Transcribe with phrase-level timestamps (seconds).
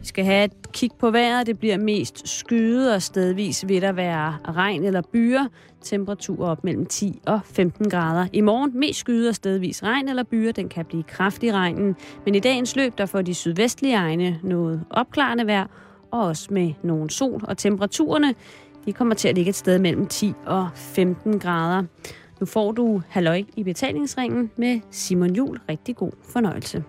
[0.00, 1.46] Vi skal have et kig på vejret.
[1.46, 5.46] Det bliver mest skyet, og stedvis vil der være regn eller byer.
[5.82, 8.26] Temperaturer op mellem 10 og 15 grader.
[8.32, 10.52] I morgen mest skyet og stedvis regn eller byer.
[10.52, 11.96] Den kan blive kraftig regnen.
[12.24, 15.66] Men i dagens løb, der får de sydvestlige egne noget opklarende vejr,
[16.10, 17.40] og også med nogen sol.
[17.44, 18.34] Og temperaturerne,
[18.84, 21.84] de kommer til at ligge et sted mellem 10 og 15 grader.
[22.40, 25.60] Nu får du halløj i betalingsringen med Simon Jul.
[25.68, 26.84] Rigtig god fornøjelse.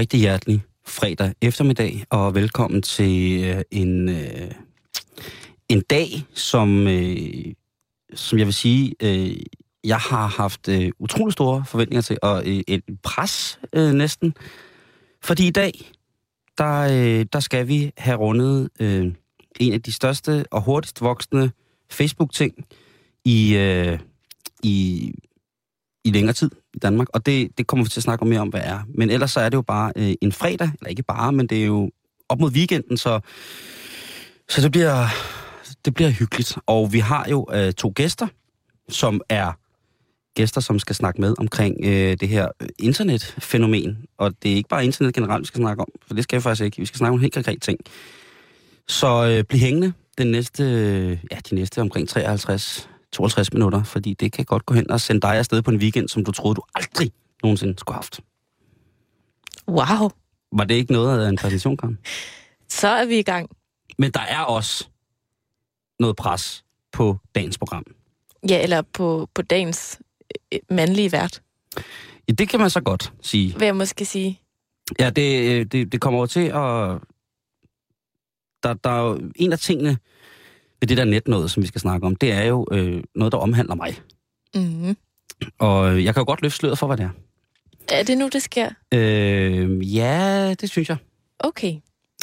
[0.00, 4.50] Rigtig hjertelig fredag eftermiddag, og velkommen til øh, en, øh,
[5.68, 7.54] en dag, som, øh,
[8.14, 9.36] som jeg vil sige, øh,
[9.84, 14.34] jeg har haft øh, utrolig store forventninger til, og øh, et pres øh, næsten.
[15.22, 15.92] Fordi i dag,
[16.58, 19.12] der, øh, der skal vi have rundet øh,
[19.60, 21.50] en af de største og hurtigst voksende
[21.90, 22.54] Facebook-ting
[23.24, 23.98] i, øh,
[24.62, 25.12] i,
[26.04, 28.48] i længere tid i Danmark, og det, det kommer vi til at snakke mere om,
[28.48, 28.80] hvad er.
[28.94, 31.62] Men ellers så er det jo bare øh, en fredag, eller ikke bare, men det
[31.62, 31.90] er jo
[32.28, 33.20] op mod weekenden, så,
[34.48, 35.06] så det, bliver,
[35.84, 36.58] det bliver hyggeligt.
[36.66, 38.26] Og vi har jo øh, to gæster,
[38.88, 39.52] som er
[40.34, 42.48] gæster, som skal snakke med omkring øh, det her
[42.78, 43.98] internetfænomen.
[44.18, 46.42] Og det er ikke bare internet generelt, vi skal snakke om, for det skal vi
[46.42, 46.76] faktisk ikke.
[46.76, 47.78] Vi skal snakke om en helt konkret ting.
[48.88, 54.14] Så øh, bliv hængende den næste, øh, ja, de næste omkring 53 52 minutter, fordi
[54.14, 56.54] det kan godt gå hen og sende dig afsted på en weekend, som du troede,
[56.54, 58.20] du aldrig nogensinde skulle have haft.
[59.68, 60.10] Wow,
[60.52, 61.98] Var det ikke noget af en præsentation, Karen?
[62.80, 63.50] så er vi i gang.
[63.98, 64.88] Men der er også
[66.00, 67.84] noget pres på dagens program.
[68.48, 70.00] Ja, eller på, på dagens
[70.52, 71.42] øh, mandlige vært,
[72.28, 73.58] Ja, det kan man så godt sige.
[73.58, 74.40] vil jeg måske sige.
[74.98, 76.98] Ja, det, øh, det, det kommer over til at...
[78.62, 79.98] Der, der er jo en af tingene
[80.80, 83.32] ved det der net noget, som vi skal snakke om, det er jo øh, noget,
[83.32, 84.00] der omhandler mig.
[84.54, 84.96] Mm-hmm.
[85.58, 87.10] Og jeg kan jo godt løfte sløret for, hvad det er.
[87.88, 88.70] Er det nu, det sker?
[88.94, 90.96] Øh, ja, det synes jeg.
[91.38, 91.74] Okay.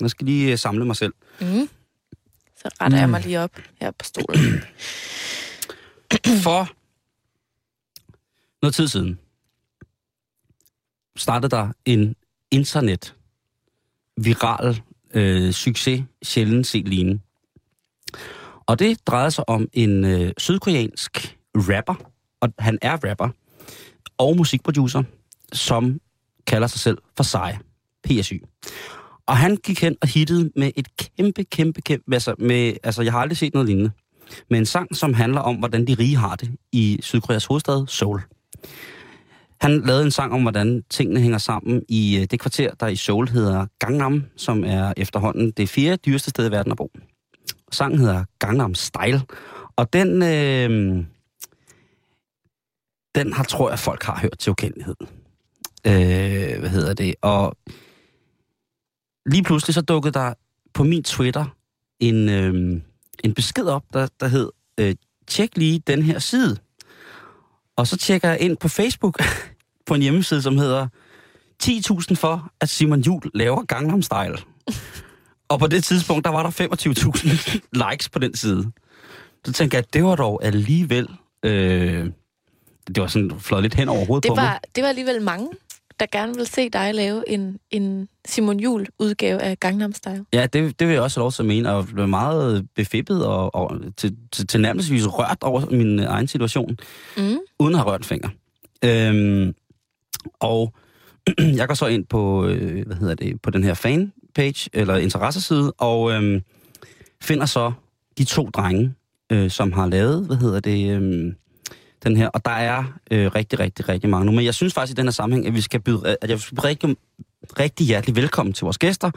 [0.01, 1.13] Jeg skal lige øh, samle mig selv.
[1.41, 1.69] Mm.
[2.55, 4.61] Så retter jeg mig lige op her på stolen.
[6.43, 6.69] For
[8.61, 9.19] noget tid siden
[11.15, 12.15] startede der en
[12.51, 13.15] internet
[14.17, 14.81] viral
[15.13, 17.19] øh, succes, sjældent set lignende.
[18.67, 21.95] Og det drejede sig om en øh, sydkoreansk rapper,
[22.41, 23.29] og han er rapper,
[24.17, 25.03] og musikproducer,
[25.53, 25.99] som
[26.47, 27.57] kalder sig selv for Psy,
[28.03, 28.33] PSY.
[29.25, 33.11] Og han gik hen og hittede med et kæmpe, kæmpe, kæmpe, altså, med, altså jeg
[33.11, 33.91] har aldrig set noget lignende,
[34.49, 38.21] med en sang, som handler om, hvordan de rige har det i Sydkoreas hovedstad, Seoul.
[39.61, 42.95] Han lavede en sang om, hvordan tingene hænger sammen i øh, det kvarter, der i
[42.95, 46.91] Seoul hedder Gangnam, som er efterhånden det fjerde dyreste sted i verden at bo.
[47.71, 49.21] Sangen hedder Gangnam Style,
[49.75, 51.05] og den, øh,
[53.15, 54.95] den har, tror jeg, folk har hørt til ukendelighed.
[55.87, 57.15] Øh, hvad hedder det?
[57.21, 57.57] Og
[59.25, 60.33] lige pludselig så dukkede der
[60.73, 61.45] på min Twitter
[61.99, 62.81] en, øh,
[63.23, 64.95] en besked op, der, der hed, øh,
[65.27, 66.57] tjek lige den her side.
[67.75, 69.19] Og så tjekker jeg ind på Facebook
[69.87, 70.87] på en hjemmeside, som hedder
[71.63, 74.37] 10.000 for, at Simon Jul laver Gangnam Style.
[75.49, 77.59] Og på det tidspunkt, der var der 25.000
[77.91, 78.71] likes på den side.
[79.45, 81.07] Så tænkte jeg, at det var dog alligevel...
[81.43, 82.09] Øh,
[82.87, 84.43] det var sådan flot lidt hen over hovedet Det på mig.
[84.43, 85.47] var, det var alligevel mange,
[85.99, 90.25] der gerne vil se dig lave en, en Simon Jul udgave af Gangnam Style.
[90.33, 93.25] Ja, det, det vil jeg også have lov til at mene, og blev meget befippet
[93.25, 96.77] og, og til, til, til nærmest rørt over min egen situation,
[97.17, 97.37] Mm.
[97.59, 98.29] uden at have rørt finger.
[98.85, 99.55] Øhm,
[100.39, 100.73] og
[101.59, 103.73] jeg går så ind på, øh, hvad hedder det, på den her
[104.37, 106.41] fanpage, eller interesseside, og øhm,
[107.21, 107.71] finder så
[108.17, 108.93] de to drenge,
[109.31, 111.35] øh, som har lavet, hvad hedder det, øhm,
[112.03, 112.27] den her.
[112.27, 114.31] Og der er øh, rigtig, rigtig, rigtig mange nu.
[114.31, 116.45] Men jeg synes faktisk i den her sammenhæng, at vi skal byde, at jeg vil
[116.51, 116.95] byde rigtig,
[117.59, 119.11] rigtig hjertelig velkommen til vores gæster,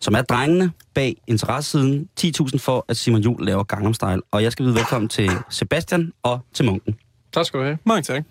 [0.00, 4.20] som er drengene bag interessesiden 10.000 for, at Simon Jul laver Gangnam Style.
[4.30, 6.96] Og jeg skal byde velkommen til Sebastian og til Munken.
[7.32, 7.78] Tak skal du have.
[7.84, 8.24] Mange tak.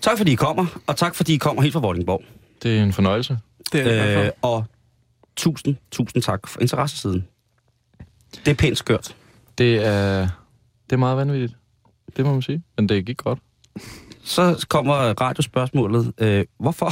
[0.00, 2.22] Tak fordi I kommer, og tak fordi I kommer helt fra Vordingborg.
[2.62, 3.38] Det er en fornøjelse.
[3.72, 4.64] Det er det Øh, øh, og
[5.36, 7.28] tusind, tusind tak for interessesiden.
[8.44, 9.16] Det er pænt skørt.
[9.58, 10.20] Det er,
[10.84, 11.56] det er meget vanvittigt.
[12.16, 12.62] det må man sige.
[12.76, 13.38] Men det gik godt.
[14.24, 16.12] Så kommer radiospørgsmålet.
[16.18, 16.90] Øh, hvorfor?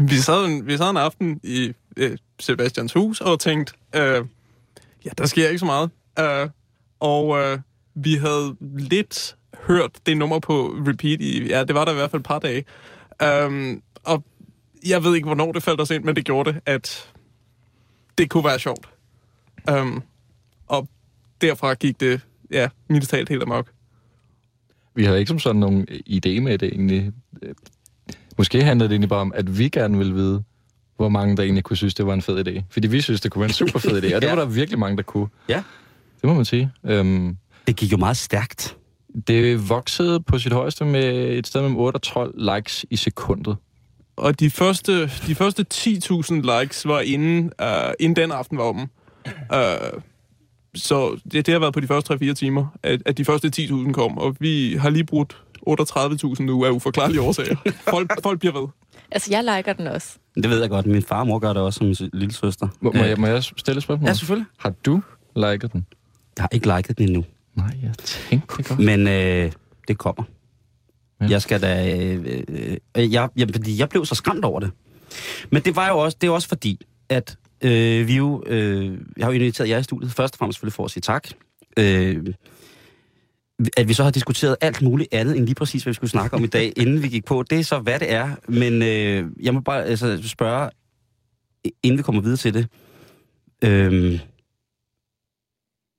[0.00, 4.24] Vi sad en, vi sad en aften i øh, Sebastians hus og tænkte, øh,
[5.04, 5.90] ja, der sker ikke så meget.
[6.18, 6.48] Øh,
[7.00, 7.58] og øh,
[7.94, 9.36] vi havde lidt
[9.66, 12.38] hørt det nummer på repeat i, ja, det var der i hvert fald et par
[12.38, 12.64] dage.
[13.22, 14.24] Øh, og
[14.88, 17.12] jeg ved ikke, hvornår det faldt os ind, men det gjorde det, at
[18.18, 18.88] det kunne være sjovt.
[19.70, 19.86] Øh,
[20.66, 20.88] og
[21.40, 22.20] derfra gik det,
[22.50, 23.70] ja, mildt talt helt amok.
[24.94, 27.12] Vi havde ikke som sådan nogen idé med det egentlig.
[27.42, 27.54] Øh,
[28.38, 30.42] Måske handlede det egentlig bare om, at vi gerne ville vide,
[30.96, 32.62] hvor mange der egentlig kunne synes, det var en fed idé.
[32.70, 34.34] Fordi vi synes, det kunne være en super fed idé, og det Ja.
[34.34, 35.28] var der virkelig mange, der kunne.
[35.48, 35.62] Ja.
[36.20, 36.70] Det må man sige.
[36.84, 37.36] Øhm,
[37.66, 38.76] Det gik jo meget stærkt.
[39.28, 43.56] det voksede på sit højeste med et sted mellem 8 og 12 likes i sekundet.
[44.18, 48.90] Og de første, de første 10.000 likes var inden, uh, inden den aften var om.
[49.52, 50.00] Uh,
[50.74, 53.92] så det, det har været på de første 3-4 timer, at, at de første 10.000
[53.92, 54.18] kom.
[54.18, 55.36] Og vi har lige brugt
[55.68, 57.56] 38.000 nu af uforklarlige årsager.
[57.90, 58.68] Folk, folk bliver ved.
[59.10, 60.08] Altså, jeg liker den også.
[60.34, 60.86] Det ved jeg godt.
[60.86, 62.68] Min far og mor gør det også som min lille søster.
[62.80, 64.08] Må, må, jeg, må jeg stille et spørgsmål?
[64.08, 64.46] Ja, selvfølgelig.
[64.56, 65.00] Har du
[65.36, 65.86] liket den?
[66.36, 67.24] Jeg har ikke liket den endnu.
[67.54, 68.78] Nej, jeg tænkte godt.
[68.78, 69.52] Men øh,
[69.88, 70.24] det kommer.
[71.20, 71.26] Ja.
[71.26, 71.96] Jeg skal da...
[71.96, 72.42] Øh,
[72.96, 74.70] øh, jeg, jeg, fordi jeg blev så skræmt over det.
[75.52, 78.42] Men det var jo også, det er også fordi, at øh, vi jo...
[78.46, 81.00] Øh, jeg har jo inviteret jer i studiet, først og fremmest selvfølgelig for at sige
[81.00, 81.28] tak.
[81.76, 82.26] Øh,
[83.76, 86.36] at vi så har diskuteret alt muligt andet, end lige præcis, hvad vi skulle snakke
[86.36, 87.42] om i dag, inden vi gik på.
[87.50, 88.30] Det er så, hvad det er.
[88.48, 90.70] Men øh, jeg må bare altså, spørge,
[91.82, 92.66] inden vi kommer videre til det.
[93.64, 94.20] Øh,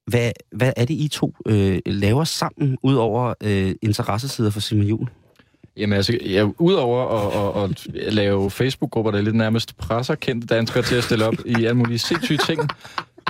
[0.10, 4.86] hvad, hvad er det, I to øh, laver sammen, ud over øh, interessesider for Simon
[4.86, 5.10] Juhl?
[5.78, 10.84] Jamen altså, ja, udover at, at, at lave Facebook-grupper, der lidt nærmest presser kendte danskere
[10.84, 12.62] til at stille op i alle mulige sindssyge ting,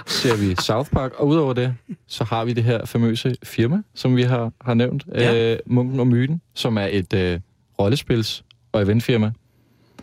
[0.07, 1.11] ser vi South Park.
[1.17, 1.75] Og udover det,
[2.07, 5.33] så har vi det her famøse firma, som vi har, har nævnt, Ja.
[5.33, 5.53] ja.
[5.53, 7.39] øh, Munken og Myten, som er et øh,
[7.81, 9.31] rollespils- og eventfirma.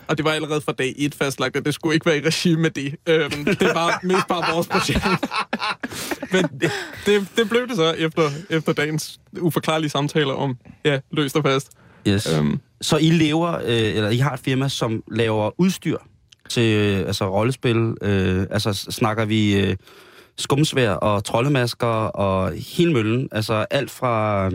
[0.08, 2.56] Og det var allerede fra dag 1 fastlagt, at det skulle ikke være i regi
[2.56, 2.94] med det.
[3.08, 5.05] Øhm, det var mest bare vores projekt.
[6.32, 6.70] Men det,
[7.06, 11.70] det, det blev det så efter, efter dagens uforklarlige samtaler om, ja, løst og fast.
[12.08, 12.38] Yes.
[12.38, 15.99] Øhm, Så I lever, øh, eller I har et firma, som laver udstyr
[16.49, 17.94] til øh, altså rollespil.
[18.02, 19.76] Øh, altså snakker vi øh,
[20.38, 23.29] skumsvær og troldemasker og hele møllen.
[23.32, 24.50] Altså alt fra...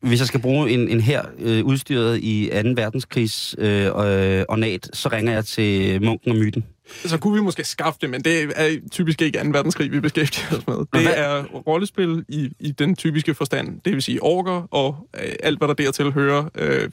[0.00, 2.68] Hvis jeg skal bruge en, en her øh, udstyret i 2.
[2.76, 3.90] verdenskrigs øh, øh,
[4.48, 6.64] ornat, så ringer jeg til munken og myten.
[7.04, 9.50] så kunne vi måske skaffe det, men det er typisk ikke 2.
[9.50, 10.76] verdenskrig, vi beskæftiger os med.
[11.02, 13.80] Det er rollespil i, i den typiske forstand.
[13.84, 16.44] Det vil sige orker og øh, alt, hvad der dertil hører.
[16.54, 16.90] Øh,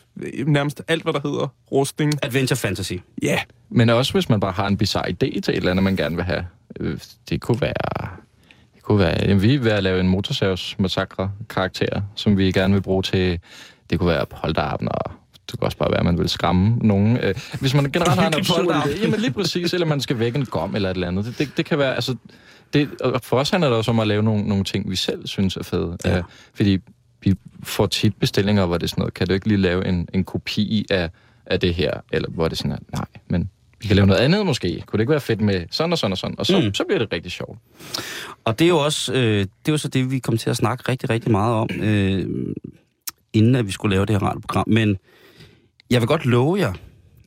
[0.47, 2.13] nærmest alt, hvad der hedder rustning.
[2.21, 2.93] Adventure Fantasy.
[3.21, 3.39] Ja, yeah.
[3.69, 6.15] Men også hvis man bare har en bizarre idé til et eller andet, man gerne
[6.15, 6.45] vil have.
[6.79, 6.99] Øh,
[7.29, 8.09] Det kunne være...
[8.87, 9.21] Kunne være...
[9.21, 13.03] Jamen, vi er ved at lave en motorsavs massakre karakter, som vi gerne vil bruge
[13.03, 13.39] til...
[13.89, 15.11] Det kunne være polterappen, og
[15.51, 17.17] det kunne også bare være, at man vil skræmme nogen.
[17.17, 20.39] Øh, Hvis man generelt har en absurd idé, jamen lige præcis, eller man skal vække
[20.39, 21.25] en gom eller et eller andet.
[21.25, 21.95] Det, det, det kan være...
[21.95, 22.15] Altså,
[22.73, 25.27] det, og for os handler det også om at lave nogle, nogle ting, vi selv
[25.27, 25.97] synes er fede.
[26.05, 26.15] Ja.
[26.15, 26.21] Ja.
[26.53, 26.77] fordi
[27.21, 30.07] vi får tit bestillinger, hvor det er sådan noget, kan du ikke lige lave en,
[30.13, 31.09] en kopi af,
[31.45, 31.91] af det her?
[32.11, 33.49] Eller hvor det er sådan, at, nej, men
[33.87, 34.83] vi kan lave noget andet måske.
[34.85, 36.35] Kunne det ikke være fedt med sådan og sådan og sådan?
[36.39, 36.73] Og så, Mm.
[36.73, 37.59] så bliver det rigtig sjovt.
[38.45, 40.57] Og det er jo også øh, det er jo så det, vi kommer til at
[40.57, 42.25] snakke rigtig, rigtig meget om, øh,
[43.33, 44.63] inden at vi skulle lave det her radioprogram.
[44.67, 44.97] Men
[45.89, 46.73] jeg vil godt love jer,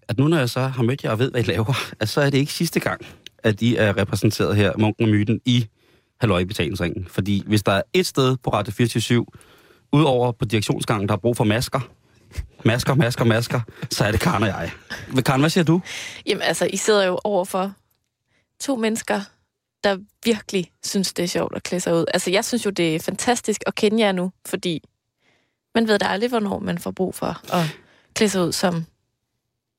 [0.09, 2.21] at nu når jeg så har mødt jer og ved, hvad I laver, at så
[2.21, 3.01] er det ikke sidste gang,
[3.39, 5.67] at I er repræsenteret her, Munken og Myten, i
[6.21, 7.07] Halløj i betalingsringen.
[7.09, 9.27] Fordi hvis der er et sted på Radio 24
[9.93, 11.81] udover på direktionsgangen, der har brug for masker,
[12.65, 13.61] masker, masker, masker,
[13.91, 14.71] så er det Karen og jeg.
[15.25, 15.81] Karen, hvad siger du?
[16.27, 17.73] Jamen altså, I sidder jo overfor
[18.61, 19.21] to mennesker,
[19.85, 22.05] der virkelig synes, det er sjovt at klæde sig ud.
[22.15, 24.83] Altså, jeg synes jo, det er fantastisk at kende jer nu, fordi
[25.75, 27.77] man ved da aldrig, hvornår man får brug for at
[28.15, 28.85] klæde sig ud som...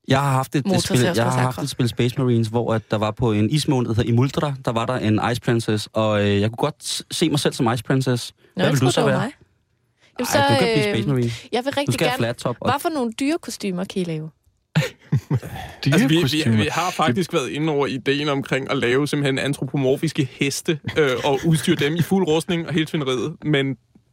[0.08, 2.90] Jeg har haft et, et spil, jeg har haft et spil Space Marines, hvor at
[2.90, 6.24] der var på en ismåne, der hedder Imuldra, der var der en Ice Princess, og
[6.24, 8.32] øh, jeg kunne godt se mig selv som Ice Princess.
[8.32, 9.18] Nå, Hvad jeg vil du så være?
[9.18, 9.32] Mig.
[10.18, 11.30] Jamen, Ej, du kan blive Space Marine.
[11.52, 12.18] Jeg vil Du rigtig skal have gerne...
[12.18, 12.56] flat top.
[12.60, 12.70] Og...
[12.70, 14.30] Hvad for nogle dyrekostymer kan I lave?
[15.86, 20.28] Altså, vi, vi, vi har faktisk været inde over ideen omkring at lave simpelthen antropomorfiske
[20.32, 23.36] heste øh, og udstyre dem i fuld rustning og helt svineriet.
[23.44, 23.66] Men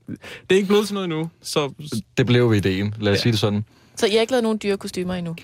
[0.08, 0.15] det
[0.51, 1.74] er ikke blevet til noget endnu, så
[2.18, 3.22] Det blev ideen, lad os Ja.
[3.22, 3.65] sige det sådan.
[3.96, 5.36] Så I har ikke lavet nogle dyrekostymer endnu?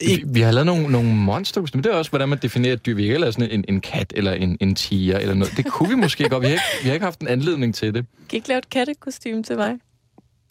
[0.00, 2.86] Vi, vi har lavet nogle, nogle monster, men det er også, hvordan man definerer et
[2.86, 2.94] dyr.
[2.94, 5.56] Vi har ikke lavet sådan en, en kat eller en, en tiger eller noget.
[5.56, 6.42] Det kunne vi måske godt.
[6.42, 8.06] Vi har, ikke, vi har ikke haft en anledning til det.
[8.18, 9.74] Kan I ikke lave et kattekostyme til mig?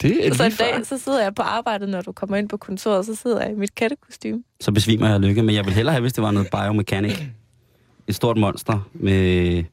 [0.02, 0.64] Det er Så en før.
[0.64, 3.52] dag, så sidder jeg på arbejdet, når du kommer ind på kontoret, så sidder jeg
[3.52, 4.42] i mit kattekostyme.
[4.60, 7.18] Så besvimer jeg af lykke, men jeg vil hellere have, hvis det var noget biomechanic.
[8.08, 9.64] Et stort monster med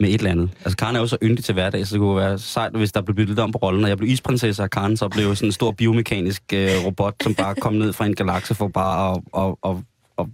[0.00, 0.50] med et eller andet.
[0.60, 3.00] Altså, Karen er jo så yndig til hverdag, så det kunne være sejt, hvis der
[3.02, 5.48] blev byttet lidt om på rollen, og jeg blev isprinsesse, og Karen så blev sådan
[5.48, 9.20] en stor biomekanisk øh, robot, som bare kom ned fra en galakse for bare at,
[9.44, 9.76] at, at,
[10.18, 10.26] at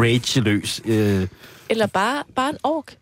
[0.00, 0.80] rage løs.
[0.84, 1.28] Øh,
[1.70, 2.96] Eller bare, bare en ork.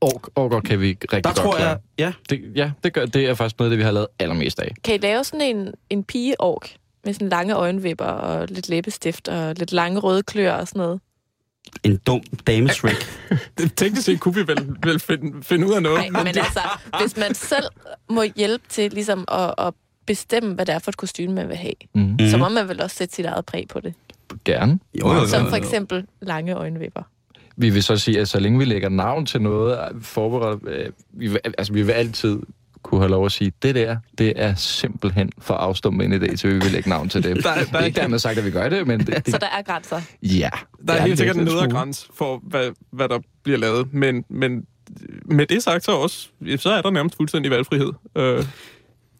[0.00, 1.68] Ork, orker kan vi rigtig der godt tror klare.
[1.68, 4.06] jeg, ja, Det, ja, det, gør, det er faktisk noget af det, vi har lavet
[4.18, 4.74] allermest af.
[4.84, 6.70] Kan I lave sådan en, en pige-ork?
[7.04, 11.00] Med sådan lange øjenvipper og lidt læbestift og lidt lange røde klør og sådan noget.
[11.82, 12.96] En dum dame Shrek.
[13.58, 16.12] Det teknisk set kunne vi vel, vel finde, finde ud af noget.
[16.12, 16.60] Nej, men altså,
[17.00, 17.64] hvis man selv
[18.10, 19.74] må hjælpe til ligesom at, at
[20.06, 22.00] bestemme, hvad det er for et kostume, man vil have, Mm.
[22.20, 22.28] mm.
[22.30, 23.94] så må man vel også sætte sit eget præg på det.
[24.44, 24.78] Gerne.
[25.00, 25.26] Jo, jo, jo.
[25.28, 27.02] Som for eksempel lange øjenvipper.
[27.56, 31.28] Vi vil så sige, at så længe vi lægger navn til noget, forberedt, øh, vi,
[31.28, 32.38] vil, altså, vi vil altid
[32.88, 36.50] kunne have lov at sige, det der, det er simpelthen for afstumpet en idé, til
[36.50, 37.36] vi vil lægge navn til det.
[37.44, 39.06] Der er- der er det er ikke dermed sagt, at vi gør det, men det,
[39.26, 40.00] det Så der er grænser.
[40.22, 40.50] ja.
[40.86, 43.94] Der er Ja, helt sikkert en nedre grænse for, hvad, hvad der bliver lavet.
[43.94, 44.66] Men, men
[45.24, 47.92] med det sagt, så, også, så er der nærmest fuldstændig valgfrihed.
[48.16, 48.44] Øh,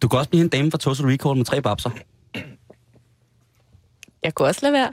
[0.03, 1.91] Du kan også blive en dame fra Total Recall med tre babser.
[4.23, 4.93] Jeg kunne også lade være.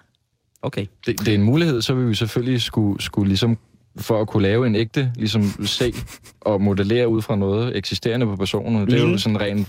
[0.62, 0.86] Okay.
[1.06, 3.58] Det, det er en mulighed, så vil vi selvfølgelig skulle, skulle ligesom
[3.98, 5.94] for at kunne lave en ægte, ligesom se
[6.42, 8.86] og modellere ud fra noget eksisterende på personen.
[8.88, 9.68] Det er jo Mine- sådan rent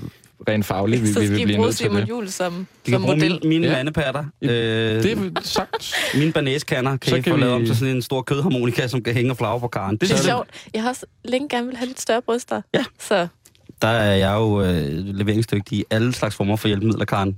[0.49, 2.09] ren fagligt, vi, så vi skal vil blive nødt til Simon det.
[2.09, 3.31] Juhl som, kan som bruge model.
[3.33, 3.73] mine, mine Ja.
[3.73, 4.25] mandepatter.
[4.43, 5.95] Øh, Det er sagt.
[6.15, 8.87] Mine banæskanner kan Så I kan få lavet vi- om til sådan en stor kødharmonika,
[8.89, 9.93] som kan hænge og flagre på karen.
[9.97, 10.49] Det, Det er sjovt.
[10.75, 12.63] Jeg har også længe gerne vil have lidt større bryster.
[12.75, 12.85] Ja.
[13.01, 13.27] Så
[13.83, 17.37] Der er jeg jo øh, leveringsdygtig i alle slags former for hjælpemidler, Karen.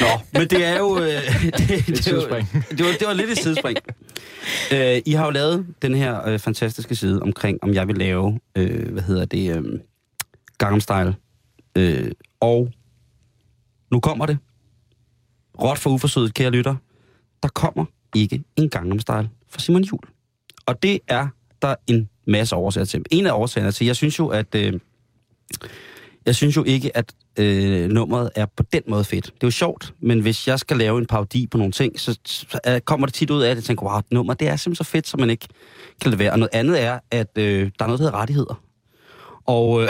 [0.00, 0.98] Nå, men det er jo...
[0.98, 1.04] Øh,
[1.42, 2.48] det, det, det, jo- sidespring.
[2.52, 3.78] det, var, det var lidt et sidespring.
[4.72, 8.40] Øh, I har jo lavet den her øh, fantastiske side omkring, om jeg vil lave,
[8.56, 9.62] øh, hvad hedder det, øh,
[10.58, 11.14] Gangnam Style.
[11.76, 12.72] Øh, og
[13.90, 14.38] nu kommer det.
[15.62, 16.74] Råt for uforsøget, kære lytter.
[17.42, 17.84] Der kommer
[18.16, 20.00] ikke en Gangnam Style for Simon Jul.
[20.66, 21.28] Og det er
[21.62, 23.04] der en masse årsager til.
[23.10, 24.54] En af årsagerne til, jeg synes jo, at...
[24.54, 24.80] Øh,
[26.26, 29.24] jeg synes jo ikke, at øh, nummeret er på den måde fedt.
[29.24, 32.18] Det er jo sjovt, men hvis jeg skal lave en parodi på nogle ting, så,
[32.24, 34.84] så øh, kommer det tit ud af, at jeg tænker, wow, nummer, det er simpelthen
[34.84, 35.48] så fedt, så man ikke
[36.00, 36.32] kan lade være.
[36.32, 38.62] Og noget andet er, at øh, der er noget, der hedder rettigheder.
[39.46, 39.88] Og, øh,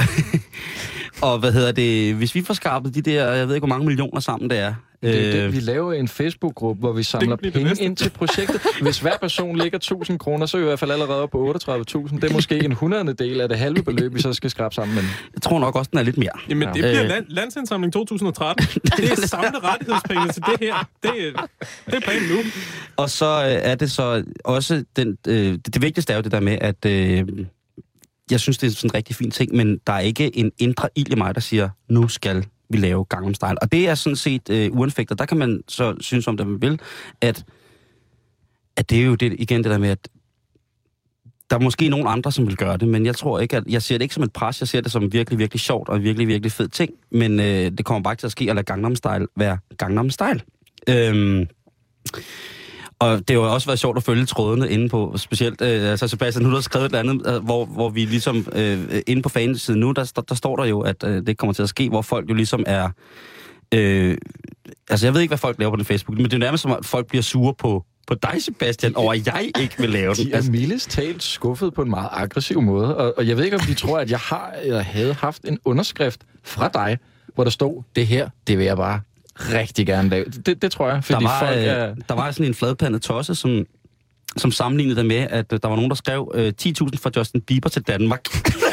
[1.28, 3.86] og hvad hedder det, hvis vi får skarpet de der, jeg ved ikke, hvor mange
[3.86, 4.74] millioner sammen det er.
[5.02, 8.60] Det, det, øh, vi laver en Facebook-gruppe, hvor vi samler penge ind til projektet.
[8.82, 11.50] Hvis hver person lægger 1000 kroner, så er vi i hvert fald allerede oppe på
[11.52, 12.16] 38.000.
[12.16, 14.94] Det er måske en hundredende del af det halve beløb, vi så skal skrabe sammen.
[14.96, 15.04] Men
[15.34, 16.30] jeg tror nok også, den er lidt mere.
[16.48, 16.72] jamen, Ja.
[16.72, 17.08] det bliver Øh.
[17.08, 18.66] land, landsindsamling 2013.
[18.96, 20.88] Det er samle rettighedspenge til det her.
[21.02, 21.46] Det, er-
[21.86, 22.36] det er planen nu.
[22.96, 26.32] Og så øh, er det så også, den, øh, det, det vigtigste er jo det
[26.32, 27.28] der med, at øh,
[28.30, 30.88] jeg synes, det er sådan en rigtig fin ting, men der er ikke en indre
[30.96, 33.62] ild i mig, der siger, nu skal vi lave Gangnam Style.
[33.62, 35.18] Og det er sådan set øh, uanfægtet.
[35.18, 36.80] Der kan man så synes om det, man vil,
[37.20, 37.44] at,
[38.76, 40.08] at det er jo det, igen det der med, at
[41.50, 43.82] der er måske nogen andre, som vil gøre det, men jeg tror ikke, at jeg
[43.82, 46.28] ser det ikke som et pres, jeg ser det som virkelig, virkelig sjovt og virkelig,
[46.28, 48.96] virkelig fed ting, men øh, det kommer bare ikke til at ske at lade Gangnam
[48.96, 50.40] Style være Gangnam Style.
[50.88, 51.46] Øhm,
[53.02, 56.08] og det har jo også været sjovt at følge trådene inde på, specielt, øh, altså
[56.08, 59.28] Sebastian, nu har skrevet et eller andet, øh, hvor, hvor vi ligesom, øh, inde på
[59.28, 61.88] fansiden nu, der, der, der står der jo, at øh, det kommer til at ske,
[61.88, 62.88] hvor folk jo ligesom er,
[63.74, 64.16] øh,
[64.90, 66.72] altså jeg ved ikke, hvad folk laver på den Facebook, men det er nærmest som,
[66.72, 70.26] at folk bliver sure på, på dig, Sebastian, over at jeg ikke vil lave den.
[70.26, 72.96] de er Altså, mildest talt skuffet på en meget aggressiv måde.
[72.96, 75.58] Og, og jeg ved ikke, om de tror, at jeg har eller havde haft en
[75.64, 76.98] underskrift fra dig,
[77.34, 79.00] hvor der stod, det her, det vil jeg bare
[79.52, 80.24] rigtig gerne lave.
[80.24, 81.94] Det, det tror jeg, der, fordi var, folk øh, er...
[82.08, 83.66] der var sådan en fladpandet tosse, som,
[84.36, 87.40] som sammenlignede det med, at øh, der var nogen, der skrev øh, 10.000 fra Justin
[87.40, 88.20] Bieber til Danmark.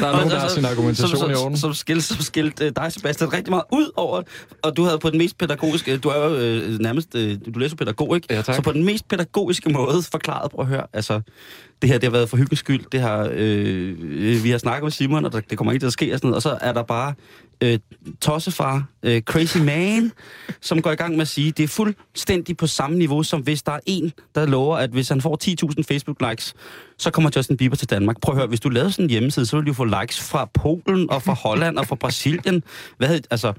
[0.00, 1.56] Der er nogen, der har sin argumentation som, i som, orden.
[1.56, 4.22] som, skilt, som skilt øh, dig, Sebastian, rigtig meget ud over,
[4.62, 7.76] og du havde på den mest pædagogiske, du er jo øh, nærmest, øh, du læser
[7.76, 8.26] pædagog, ikke?
[8.30, 8.54] Ja, tak.
[8.54, 11.20] Så på den mest pædagogiske måde forklaret, prøv at høre, altså,
[11.82, 14.82] det her, det har været for hyggens skyld, det har, øh, øh, vi har snakket
[14.82, 16.58] med Simon, og der, det kommer ikke til at ske, og sådan noget, og så
[16.60, 17.14] er der bare
[17.62, 17.78] øh,
[18.20, 20.12] tossefar, øh, crazy man,
[20.60, 23.62] som går i gang med at sige, det er fuldstændig på samme niveau, som hvis
[23.62, 26.52] der er en, der lover, at hvis han får 10.000 Facebook-likes,
[26.98, 28.20] så kommer Justin Bieber til Danmark.
[28.20, 30.48] Prøv at høre, hvis du lavede sådan en hjemmeside, så ville du få likes fra
[30.54, 32.62] Polen og fra Holland og fra Brasilien.
[32.98, 33.52] Hvad hed, altså,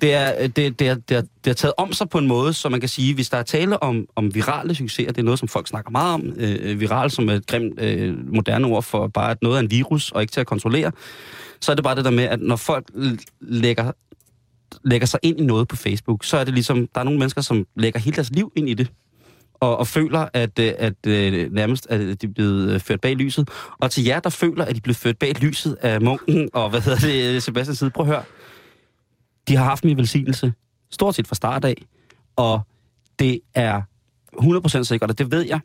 [0.00, 2.26] det er, øh, det, det, er, det, er, det er taget om sig på en
[2.26, 5.24] måde, så man kan sige, hvis der er tale om, om virale succeser, det er
[5.24, 8.82] noget, som folk snakker meget om, øh, øh viral som et grimt øh, moderne ord
[8.82, 10.92] for bare, at noget er en virus og ikke til at kontrollere,
[11.64, 12.90] så er det bare det der med, at når folk
[13.40, 13.92] lægger,
[14.84, 17.40] lægger sig ind i noget på Facebook, så er det ligesom, der er nogle mennesker,
[17.40, 18.90] som lægger hele deres liv ind i det,
[19.54, 23.16] og, og føler, at, øh, at, at nærmest at de er blevet øh, ført bag
[23.16, 23.48] lyset.
[23.78, 26.70] Og til jer, der føler, at de er blevet ført bag lyset af munken, og
[26.70, 28.24] hvad hedder det, Sebastian side, prøv at høre.
[29.48, 30.52] De har haft min velsignelse,
[30.90, 31.84] stort set fra start af,
[32.36, 32.60] og
[33.18, 33.82] det er
[34.36, 35.60] 100% sikkert, og det ved jeg,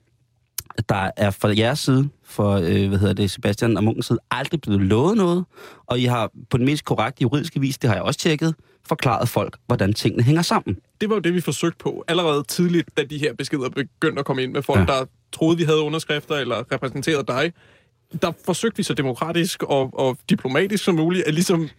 [0.90, 4.62] der er fra jeres side, for øh, hvad hedder det, Sebastian og Munkens side, aldrig
[4.62, 5.46] blevet lovet noget,
[5.88, 8.56] og I har på den mest korrekte juridiske vis, det har jeg også tjekket,
[8.88, 10.78] forklaret folk, hvordan tingene hænger sammen.
[11.02, 14.26] Det var jo det, vi forsøgte på allerede tidligt, da de her beskeder begyndte at
[14.26, 14.86] komme ind med folk, Ja.
[14.86, 17.54] der troede, vi havde underskrifter eller repræsenterede dig.
[18.22, 21.70] Der forsøgte vi så demokratisk og, og diplomatisk som muligt at ligesom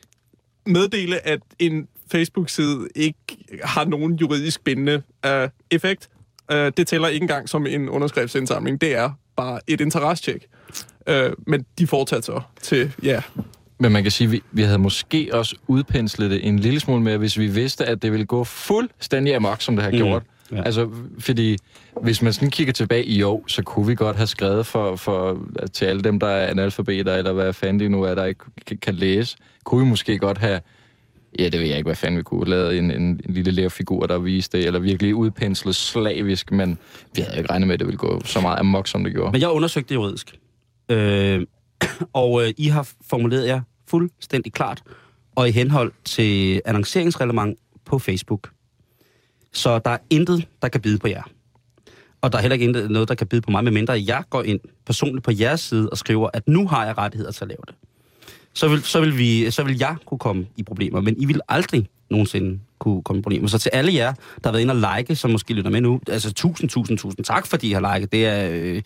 [0.67, 3.17] meddele, at en Facebook-side ikke
[3.65, 6.09] har nogen juridisk bindende uh, effekt.
[6.53, 8.81] Uh, det tæller ikke engang som en underskriftsindsamling.
[8.81, 10.47] Det er bare et interessetjek.
[11.11, 11.15] Uh,
[11.47, 13.23] men de fortsatte så til, ja,
[13.79, 17.03] Men man kan sige, at vi, vi havde måske også udpenslet det en lille smule
[17.03, 20.23] mere, hvis vi vidste, at det ville gå fuldstændig amok, som det har Mm, gjort.
[20.53, 20.63] ja.
[20.63, 20.89] Altså,
[21.19, 21.57] fordi
[22.03, 25.39] hvis man sådan kigger tilbage i år, så kunne vi godt have skrevet for, for,
[25.73, 28.79] til alle dem, der er analfabeter, eller hvad fanden det nu er, der ikke kan,
[28.79, 30.61] kan læse, kunne vi måske godt have,
[31.39, 34.07] ja, det ved jeg ikke, hvad fanden vi kunne, lavet en, en, en lille lærfigur,
[34.07, 36.79] der viste det, eller virkelig udpenslet slavisk, men
[37.15, 39.33] vi havde ikke regnet med, at det ville gå så meget amok, som det gjorde.
[39.33, 40.39] Men jeg undersøgte det juridisk.
[40.89, 41.47] Øh,
[42.13, 44.83] og øh, I har formuleret jer fuldstændig klart,
[45.35, 48.51] og i henhold til annonceringsreglement på Facebook.
[49.53, 51.23] Så der er intet, der kan bide på jer.
[52.21, 54.43] Og der er heller ikke intet, noget, der kan bide på mig, medmindre jeg går
[54.43, 57.63] ind personligt på jeres side og skriver, at nu har jeg rettigheder til at lave
[57.67, 57.75] det.
[58.55, 61.41] Så vil, så vil, vi, så vil jeg kunne komme i problemer, men I vil
[61.49, 63.49] aldrig nogensinde kunne komme i problemer.
[63.49, 66.01] Så til alle jer, der har været inde og like, som måske lytter med nu,
[66.09, 68.13] altså tusind, tusind, tusind tak, fordi I har liket.
[68.13, 68.83] Det er, øh,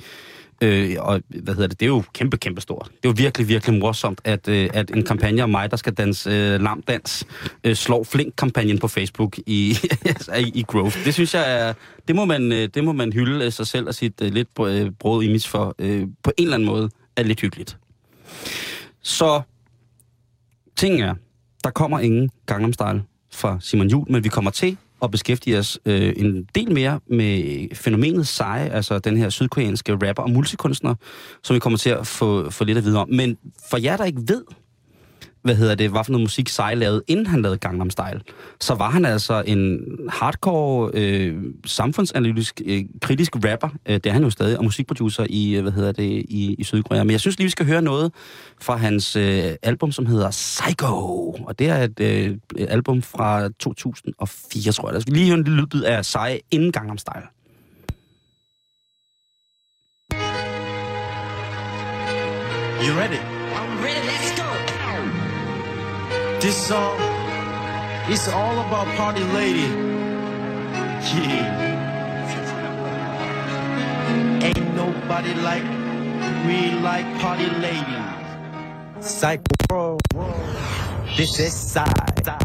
[0.61, 2.91] øh, og hvad hedder det, det er jo kæmpe, kæmpe stort.
[2.97, 5.93] Det er jo virkelig, virkelig morsomt, at, øh, at en kampagne om mig, der skal
[5.93, 7.27] danse øh, lamdans,
[7.65, 11.05] øh, slår flink-kampagnen på Facebook i, altså i, i Growth.
[11.05, 11.73] Det synes jeg er,
[12.09, 14.49] det må man, øh, det må man hylde øh, sig selv og sit øh, lidt
[14.61, 17.77] øh, brød image for, øh, på en eller anden måde, er lidt hyggeligt.
[19.03, 19.41] Så,
[20.77, 21.15] ting er,
[21.65, 23.03] der kommer ingen Gangnam Style
[23.33, 27.67] fra Simon Jul, men vi kommer til at beskæftige os øh, en del mere med
[27.75, 30.95] fænomenet Sai, altså den her sydkoreanske rapper og multikunstner,
[31.43, 33.09] som vi kommer til at få, få lidt at vide om.
[33.09, 33.37] Men
[33.71, 34.45] for jer, der ikke ved,
[35.45, 38.21] hvad hedder det, hvad for noget musik Psy lavede, inden han lavede Gangnam Style,
[38.61, 43.69] så var han altså en hardcore, øh, samfundsanalytisk, øh, kritisk rapper.
[43.87, 46.65] Øh, det er han jo stadig, og musikproducer i, øh, hvad hedder det, i, i
[46.65, 47.05] Sydkorea.
[47.05, 48.13] Men jeg synes lige, vi skal høre noget
[48.61, 51.33] fra hans øh, album, som hedder Psycho.
[51.33, 54.93] Og det er et, øh, et album fra 2004, tror jeg.
[54.93, 56.17] Lad os lige høre en lille lydbid af Psy
[56.51, 57.27] inden Gangnam Style.
[62.85, 63.19] You ready?
[63.55, 64.24] I'm ready.
[66.45, 67.01] This song
[68.11, 69.65] is all about party lady.
[71.17, 71.65] Yeah.
[74.45, 75.65] Ain't nobody like
[76.47, 77.97] we like party lady.
[79.01, 79.99] Psycho bro.
[81.17, 82.29] This is side.
[82.29, 82.37] Uh.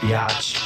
[0.00, 0.61] Biatch.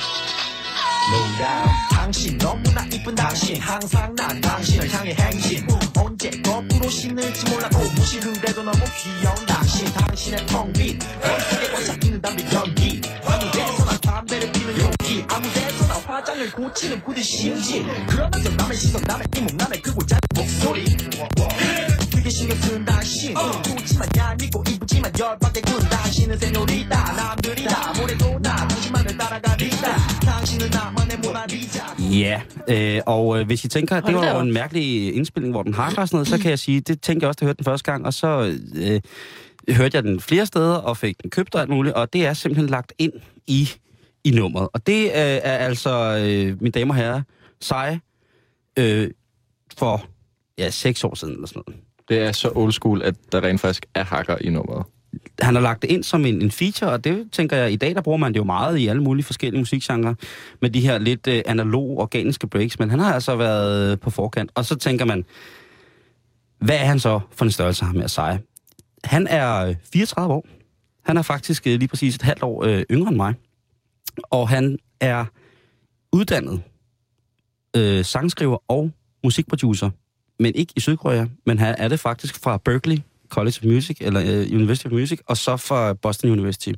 [1.07, 1.69] Slow down.
[1.93, 3.61] 당신 너무나 이쁜 당신.
[3.61, 5.67] 항상 난 당신을 향해 행진
[5.97, 9.93] 언제 거꾸로 신을지 몰라도 무시를 해도 너무 귀여운 당신.
[9.93, 13.01] 당신의 텅빈 머릿속에 꽉 잡히는 담배 연기.
[13.25, 15.25] 아무 데서나 담배를 피는 용기.
[15.29, 15.66] 아무 데
[16.16, 20.86] 서나 화장을 고치는 부디 심지 그러면서 남의 시선 남의 이목 남의 크고 작은 목소리
[22.16, 28.56] 그게 신경 쓰는 당신 좋지만 얄밉고 이쁘지만 열받게 군 당신은 세뇨리다 남들이 다 모래도 나
[28.68, 34.26] 당신만을 따라가리다 당신은 나만의 모나리자 Ja, øh, og øh, hvis I tænker, at det Hold
[34.26, 34.46] da var jo op.
[34.48, 37.24] en mærkelig indspilning, hvor den hakker og sådan noget, så kan jeg sige, det tænkte
[37.24, 39.02] jeg også, da jeg hørte den første gang, og så øh,
[39.76, 42.34] hørte jeg den flere steder og fik den købt og alt muligt, og det er
[42.34, 43.14] simpelthen lagt ind
[43.48, 43.70] i,
[44.27, 44.69] i nummeret.
[44.73, 47.23] Og det øh, er altså, øh, mine damer og herrer,
[47.61, 48.01] seje
[48.79, 49.11] øh,
[49.79, 50.05] for
[50.59, 51.83] ja, seks år siden eller sådan noget.
[52.09, 54.85] Det er så old school, at der rent faktisk er hacker i nummeret.
[55.41, 57.95] han har lagt det ind som en, en feature, og det tænker jeg, i dag
[57.95, 60.15] der bruger man det jo meget i alle mulige forskellige musikgenre,
[60.63, 64.11] med de her lidt øh, analog, organiske breaks, men han har altså været øh, på
[64.11, 64.51] forkant.
[64.55, 65.25] Og så tænker man,
[66.59, 68.41] hvad er han så for en størrelse, ham med seje?
[69.05, 70.47] Han er øh, 34 år.
[71.05, 73.35] Han er faktisk øh, lige præcis et halvt år øh, yngre end mig.
[74.23, 75.25] Og han er
[76.13, 76.63] uddannet
[77.77, 78.93] øh, sangskriver og
[79.25, 79.91] musikproducer,
[80.39, 82.99] men ikke i Sydkorea, men han er det faktisk fra Berkeley
[83.29, 86.73] College of Music, eller øh, University of Music, og så fra Boston University.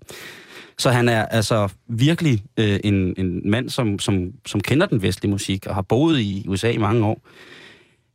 [0.79, 5.31] Så han er altså virkelig øh, en, en mand, som, som, som kender den vestlige
[5.31, 7.21] musik, og har boet i USA i mange år.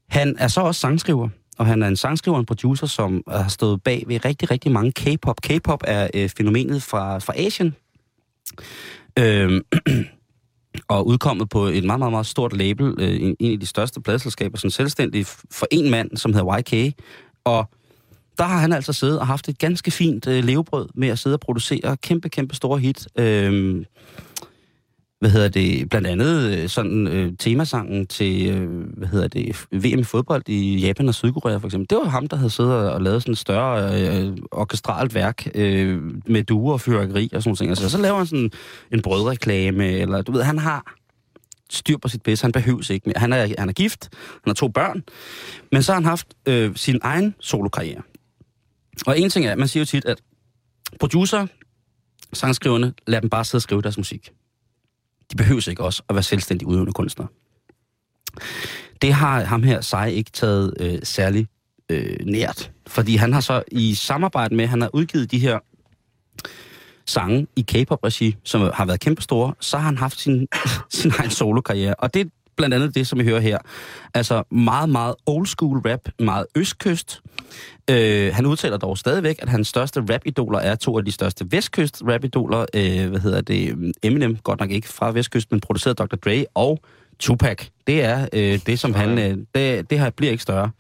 [0.09, 3.47] Han er så også sangskriver, og han er en sangskriver og en producer, som har
[3.47, 5.41] stået bag ved rigtig, rigtig mange K-pop.
[5.41, 7.75] K-pop er øh, fænomenet fra, fra Asien.
[9.19, 9.62] Øhm,
[10.88, 14.02] og udkommet på et meget, meget, meget stort label, øh, en, en af de største
[14.02, 16.95] pladselskaber, som selvstændig for en mand, som hedder YK.
[17.43, 17.69] Og
[18.38, 21.36] der har han altså siddet og haft et ganske fint øh, levebrød med at sidde
[21.36, 23.08] og producere kæmpe, kæmpe store hit.
[23.19, 23.86] Øh,
[25.23, 29.99] hvad hedder det, blandt andet øh, sådan øh, temasangen til, øh, hvad hedder det, VM
[29.99, 31.89] i fodbold i Japan og Sydkorea for eksempel.
[31.89, 36.01] Det var ham, der havde siddet og lavet sådan et større øh, orkestralt værk øh,
[36.27, 37.69] med duer og fyrværkeri og sådan noget.
[37.69, 38.51] Altså, så laver han sådan
[38.91, 40.95] en brødreklame, eller du ved, han har
[41.69, 42.43] styr på sit bedste.
[42.43, 43.19] Han behøves ikke mere.
[43.19, 45.03] Han er, han er gift, han har to børn,
[45.71, 48.01] men så har han haft øh, sin egen solokarriere.
[49.05, 50.21] Og en ting er, man siger jo tit, at
[50.99, 51.47] producer,
[52.33, 54.31] sangskriverne, lad dem bare sidde og skrive deres musik.
[55.31, 57.27] De behøver ikke også at være selvstændige udøvende kunstnere.
[59.01, 61.47] Det har ham her, sig ikke taget øh, særlig
[61.89, 62.71] øh, nært.
[62.88, 65.59] Fordi han har så i samarbejde med, han har udgivet de her
[67.05, 70.47] sange i K-pop-regi, som har været kæmpestore, så har han haft sin,
[70.89, 71.95] sin egen solokarriere.
[71.95, 73.57] Og det blandt andet det, som vi hører her.
[74.13, 77.21] Altså meget, meget old school rap, meget østkyst.
[77.89, 82.01] Øh, han udtaler dog stadigvæk, at hans største rap-idoler er to af de største vestkyst
[82.07, 82.65] rap-idoler.
[82.73, 83.93] Øh, hvad hedder det?
[84.03, 86.15] Eminem, godt nok ikke fra vestkyst, men produceret Dr.
[86.15, 86.79] Dre og
[87.19, 87.67] Tupac.
[87.87, 89.17] Det er øh, det, som han...
[89.17, 90.71] Øh, det, det her bliver ikke større.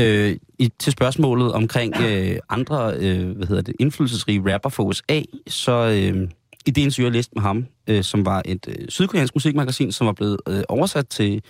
[0.00, 5.20] Øh, i, til spørgsmålet omkring øh, andre øh, hvad hedder det, indflydelsesrige rapper for USA,
[5.46, 6.28] så øh,
[6.66, 10.06] i det interview, jeg læste med ham, øh, som var et øh, sydkoreansk musikmagasin, som
[10.06, 11.42] var blevet øh, oversat til,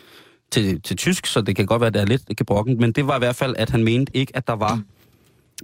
[0.50, 3.06] til, til tysk, så det kan godt være, at det er lidt gebrokken, men det
[3.06, 4.82] var i hvert fald, at han mente ikke, at der var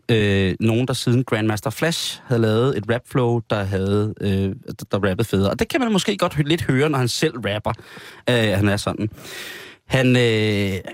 [0.08, 4.54] øh, nogen, der siden Grandmaster Flash havde lavet et rapflow, der havde øh,
[4.92, 5.50] der rappede federe.
[5.50, 7.72] Og det kan man måske godt lidt høre, når han selv rapper.
[8.30, 9.10] Øh, han er sådan.
[9.86, 10.92] Han, øh,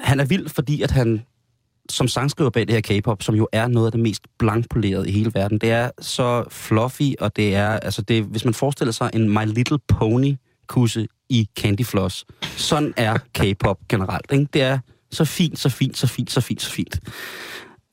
[0.00, 1.22] han er vild, fordi at han
[1.90, 5.12] som sangskriver bag det her K-pop, som jo er noget af det mest blankpolerede i
[5.12, 9.10] hele verden, det er så fluffy, og det er, altså det, hvis man forestiller sig
[9.14, 12.24] en My Little Pony kusse i Candy Floss,
[12.56, 14.32] sådan er K-pop generelt.
[14.32, 14.46] Ikke?
[14.52, 14.78] Det er
[15.10, 17.00] så fint, så fint, så fint, så fint, så fint.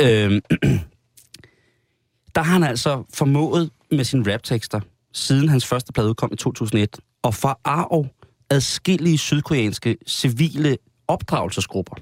[0.01, 0.41] Øhm,
[2.35, 4.79] der har han altså formået med sine raptekster,
[5.13, 8.09] siden hans første plade udkom i 2001, og forarve
[8.49, 11.95] adskillige sydkoreanske civile opdragelsesgrupper.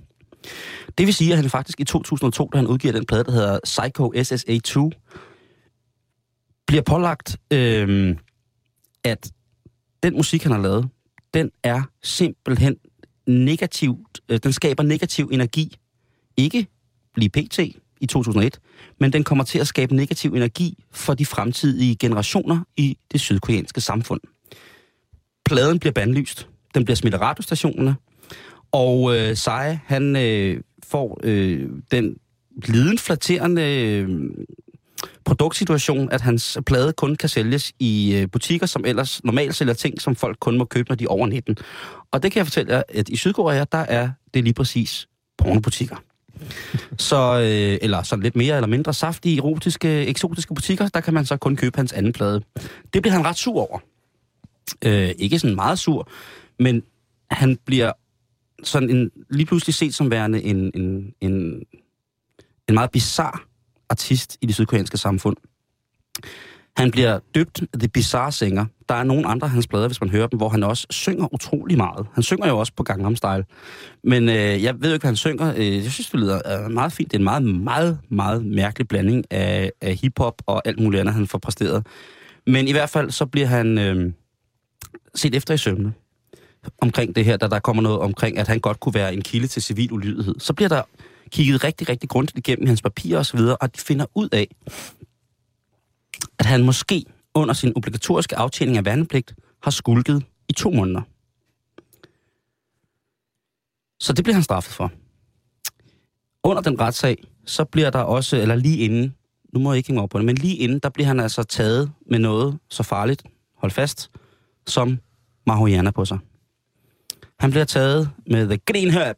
[0.98, 3.60] Det vil sige, at han faktisk i 2002, da han udgiver den plade, der hedder
[3.64, 4.90] Psycho SSA2,
[6.68, 8.16] bliver pålagt, øh,
[9.04, 9.32] at
[10.04, 10.90] den musik, han har lavet,
[11.34, 12.78] den er simpelthen
[13.28, 15.78] negativt, øh, den skaber negativ energi.
[16.38, 16.68] Ikke
[17.16, 17.60] lige pt.
[18.02, 18.60] i 2001,
[19.00, 23.82] men den kommer til at skabe negativ energi for de fremtidige generationer i det sydkoreanske
[23.82, 24.22] samfund.
[25.46, 26.48] Pladen bliver bandlyst.
[26.74, 27.96] Den bliver smidt af radiostationerne.
[28.72, 32.18] Og øh, Seje, han øh, får øh, den
[32.66, 34.10] lidenflatterende øh,
[35.26, 40.02] produktsituation, at hans plade kun kan sælges i øh, butikker, som ellers normalt sælger ting,
[40.02, 41.58] som folk kun må købe, når de er over 19.
[42.12, 45.96] Og det kan jeg fortælle jer, at i Sydkorea, der er det lige præcis pornobutikker.
[46.98, 51.26] Så, øh, eller sådan lidt mere eller mindre saftige, erotiske, eksotiske butikker, der kan man
[51.26, 52.42] så kun købe hans anden plade.
[52.94, 53.80] Det bliver han ret sur over.
[54.86, 56.10] Øh, ikke sådan meget sur,
[56.60, 56.84] men
[57.32, 57.92] han bliver
[58.64, 61.62] sådan en, lige pludselig set som værende en, en, en,
[62.70, 63.48] en meget bizar
[63.90, 65.38] artist i det sydkoreanske samfund.
[66.78, 68.66] Han bliver døbt The Bizarre Singer.
[68.90, 71.34] Der er nogle andre af hans plader, hvis man hører dem, hvor han også synger
[71.34, 72.08] utrolig meget.
[72.14, 73.46] Han synger jo også på Gangnam Style.
[74.04, 75.54] Men øh, jeg ved jo ikke, hvad han synger.
[75.58, 77.12] Øh, jeg synes, det lyder øh, meget fint.
[77.12, 81.16] Det er en meget, meget, meget mærkelig blanding af, af hiphop og alt muligt andet,
[81.16, 81.88] han får præsteret.
[82.48, 84.14] Men i hvert fald, så bliver han øh,
[85.16, 85.94] set efter i søvne
[86.82, 89.48] omkring det her, da der kommer noget omkring, at han godt kunne være en kilde
[89.48, 90.36] til civil ulydighed.
[90.40, 90.82] Så bliver der
[91.30, 94.56] kigget rigtig, rigtig grundigt igennem hans papirer osv., og de finder ud af,
[96.40, 101.02] at han måske under sin obligatoriske aftjening af værnepligt har skulket i to måneder.
[104.00, 104.92] Så det bliver han straffet for.
[106.44, 109.16] Under den retssag, så bliver der også, eller lige inden,
[109.54, 111.44] nu må jeg ikke hænge op på det, men lige inden, der bliver han altså
[111.44, 113.24] taget med noget så farligt,
[113.58, 114.12] hold fast,
[114.68, 115.00] som
[115.48, 116.20] marihuana på sig.
[117.40, 119.18] Han bliver taget med The Green Herb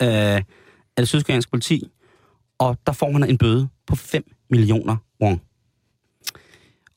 [0.00, 0.44] af,
[0.96, 1.88] af det sydkoreanske politi,
[2.58, 5.40] og der får han en bøde på 5 millioner won.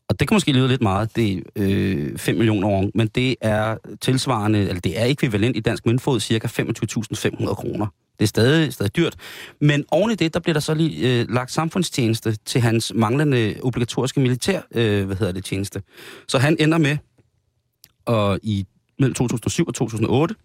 [0.10, 3.36] Og det kan måske lyde lidt meget, det er øh, 5 millioner won, men det
[3.42, 7.88] er tilsvarende, eller det er ekvivalent i dansk møntfod, cirka 25.500 kroner.
[8.20, 9.16] Det er stadig, stadig dyrt.
[9.62, 13.56] Men oven i det, der bliver der så lige øh, lagt samfundstjeneste til hans manglende
[13.64, 15.82] obligatoriske militær, øh, hvad hedder det, tjeneste.
[16.28, 16.98] Så han ender med,
[18.06, 18.66] og i
[19.00, 20.36] mellem 2007 og 2008,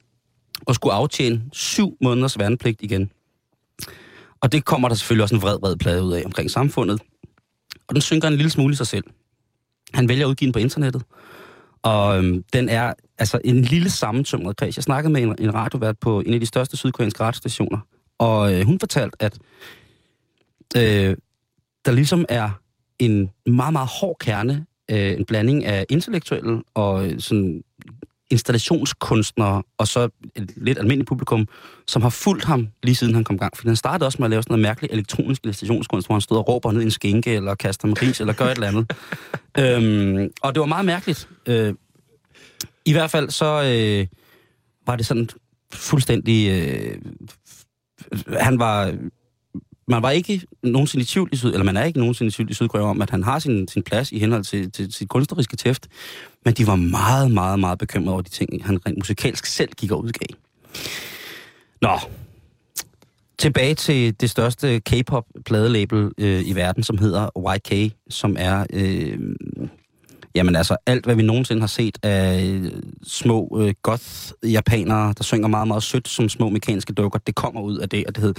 [0.67, 3.11] og skulle aftjene syv måneders værnepligt igen.
[4.41, 7.01] Og det kommer der selvfølgelig også en vred, vred plade ud af omkring samfundet.
[7.89, 9.05] Og den synker en lille smule i sig selv.
[9.95, 11.03] Han vælger at udgive den på internettet.
[11.83, 14.77] Og øhm, den er altså en lille sammentømret kreds.
[14.77, 17.79] Jeg snakkede med en, en radiovært på en af de største sydkoreanske radiostationer.
[18.19, 19.39] Og øh, hun fortalte, at
[20.77, 21.17] øh,
[21.85, 22.51] der ligesom er
[22.99, 27.63] en meget, meget hård kerne øh, en blanding af intellektuelle og øh, sådan
[28.33, 31.49] installationskunstnere, og så et lidt almindeligt publikum,
[31.87, 33.57] som har fulgt ham lige siden han kom i gang.
[33.57, 36.39] For han startede også med at lave sådan noget mærkeligt elektronisk installationskunst, hvor han stod
[36.39, 38.93] og råber ned i en skænke, eller kaster med ris, eller gør et eller andet.
[39.59, 41.29] øhm, og det var meget mærkeligt.
[41.47, 41.75] Øh,
[42.85, 44.07] I hvert fald så øh,
[44.87, 45.29] var det sådan
[45.73, 46.51] fuldstændig...
[46.51, 46.99] Øh,
[48.41, 48.95] han var
[49.87, 52.51] man var ikke nogensinde i tvivl i Syd, eller man er ikke nogensinde i tvivl
[52.51, 55.57] i Sydkorea om, at han har sin, sin plads i henhold til, til sit kunstneriske
[55.57, 55.89] tæft.
[56.45, 59.91] Men de var meget, meget, meget bekymrede over de ting, han rent musikalsk selv gik
[59.91, 60.29] og udgav.
[61.83, 61.99] Nå,
[63.39, 68.67] tilbage til det største K-pop-pladelabel øh, i verden, som hedder YK, som er...
[68.73, 69.19] Øh,
[70.35, 75.49] Jamen altså, alt hvad vi nogensinde har set af øh, små øh, goth-japanere, der synger
[75.49, 78.35] meget, meget sødt som små mekaniske dukker, det kommer ud af det, og det hed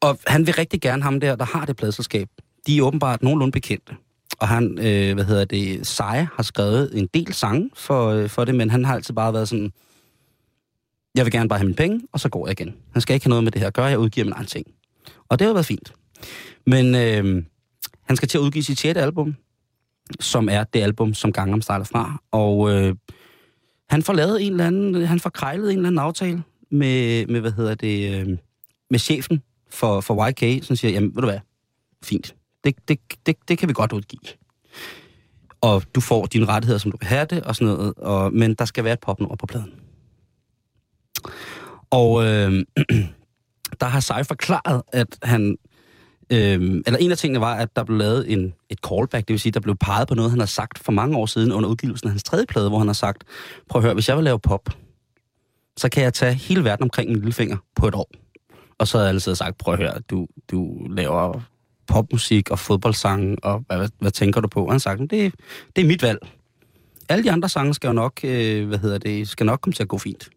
[0.00, 2.28] og han vil rigtig gerne ham der, der har det pladselskab.
[2.66, 3.96] De er åbenbart nogenlunde bekendte.
[4.38, 8.44] Og han, øh, hvad hedder det, Seje har skrevet en del sange for, øh, for
[8.44, 9.72] det, men han har altid bare været sådan,
[11.14, 12.74] jeg vil gerne bare have mine penge, og så går jeg igen.
[12.92, 14.66] Han skal ikke have noget med det her at gøre, jeg udgiver min egen ting.
[15.28, 15.92] Og det har været fint.
[16.66, 17.44] Men øh,
[18.02, 18.98] han skal til at udgive sit 6.
[18.98, 19.34] album,
[20.20, 22.22] som er det album, som Gangnam starter fra.
[22.30, 22.94] Og øh,
[23.90, 27.40] han får lavet en eller anden, han får krejlet en eller anden aftale med, med
[27.40, 28.38] hvad hedder det, øh,
[28.90, 31.38] med chefen for, for YK, som siger, jamen, ved du hvad,
[32.04, 32.34] fint.
[32.64, 34.20] Det, det, det, det kan vi godt udgive.
[35.60, 38.54] Og du får dine rettigheder, som du vil have det, og sådan noget, og, men
[38.54, 39.72] der skal være et popnummer på pladen.
[41.90, 42.52] Og øh,
[43.80, 45.56] der har Sej forklaret, at han...
[46.32, 49.40] Øh, eller en af tingene var, at der blev lavet en, et callback, det vil
[49.40, 52.08] sige, der blev peget på noget, han har sagt for mange år siden under udgivelsen
[52.08, 53.24] af hans tredje plade, hvor han har sagt,
[53.68, 54.68] prøv at høre, hvis jeg vil lave pop,
[55.76, 58.10] så kan jeg tage hele verden omkring min lillefinger på et år.
[58.78, 61.40] Og så havde alle sagt, prøv at høre, du, du laver
[61.86, 64.64] popmusik og fodboldsange, og hvad, hvad, hvad tænker du på?
[64.64, 65.34] Og han sagde, det,
[65.76, 66.18] det er mit valg.
[67.08, 69.82] Alle de andre sange skal jo nok, øh, hvad hedder det, skal nok komme til
[69.82, 70.28] at gå fint.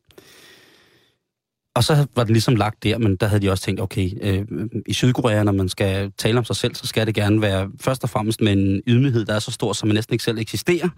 [1.75, 4.45] Og så var det ligesom lagt der, men der havde de også tænkt, okay, øh,
[4.85, 8.03] i Sydkorea, når man skal tale om sig selv, så skal det gerne være først
[8.03, 10.89] og fremmest med en ydmyghed, der er så stor, som man næsten ikke selv eksisterer.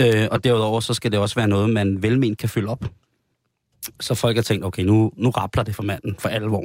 [0.00, 2.84] Øh, og derudover, så skal det også være noget, man velment kan følge op.
[4.00, 6.64] Så folk har tænkt, okay, nu, nu rappler det for manden for alvor.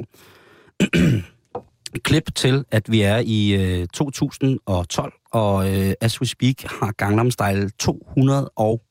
[2.04, 7.30] Klip til, at vi er i øh, 2012, og øh, as we speak har Gangnam
[7.30, 8.82] Style 200 og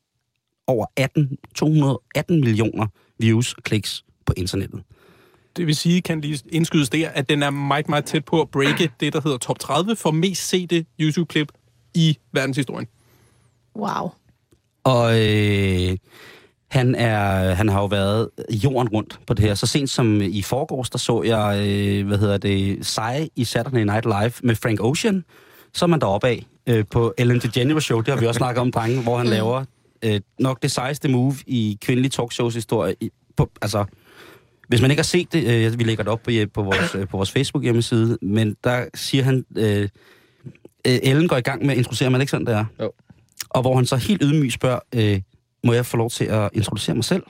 [0.68, 2.88] over 18, 218 millioner
[3.20, 4.84] views og kliks på internettet.
[5.58, 8.50] Det vil sige, kan lige indskydes der, at den er meget, meget tæt på at
[8.50, 11.52] breake det, der hedder top 30 for mest sete YouTube-klip
[11.94, 12.88] i verdenshistorien.
[13.76, 14.10] Wow.
[14.84, 15.98] Og øh,
[16.72, 19.56] han, er, han har jo været jorden rundt på det her.
[19.56, 23.84] Så sent som i forgårs, der så jeg, øh, hvad hedder det, Sai i Saturday
[23.84, 25.24] Night Live med Frank Ocean.
[25.74, 28.02] Så er man deroppe af øh, på Ellen DeGeneres show.
[28.02, 29.32] Det har vi også snakket om, drenge, hvor han mm.
[29.32, 29.64] laver
[30.04, 32.96] øh, nok det sejeste move i kvindelig talkshows historie.
[33.02, 33.86] I, på, altså,
[34.68, 37.08] hvis man ikke har set det, øh, vi lægger det op på, på vores, øh,
[37.08, 39.90] på vores Facebook hjemmeside, men der siger han, øh,
[40.88, 42.66] øh, Ellen går i gang med at introducere, man ikke sådan, det er?
[42.82, 42.92] Jo.
[43.50, 45.22] Og hvor han så helt ydmygt spørger, øh,
[45.63, 47.24] må jeg få lov til at introducere mig selv?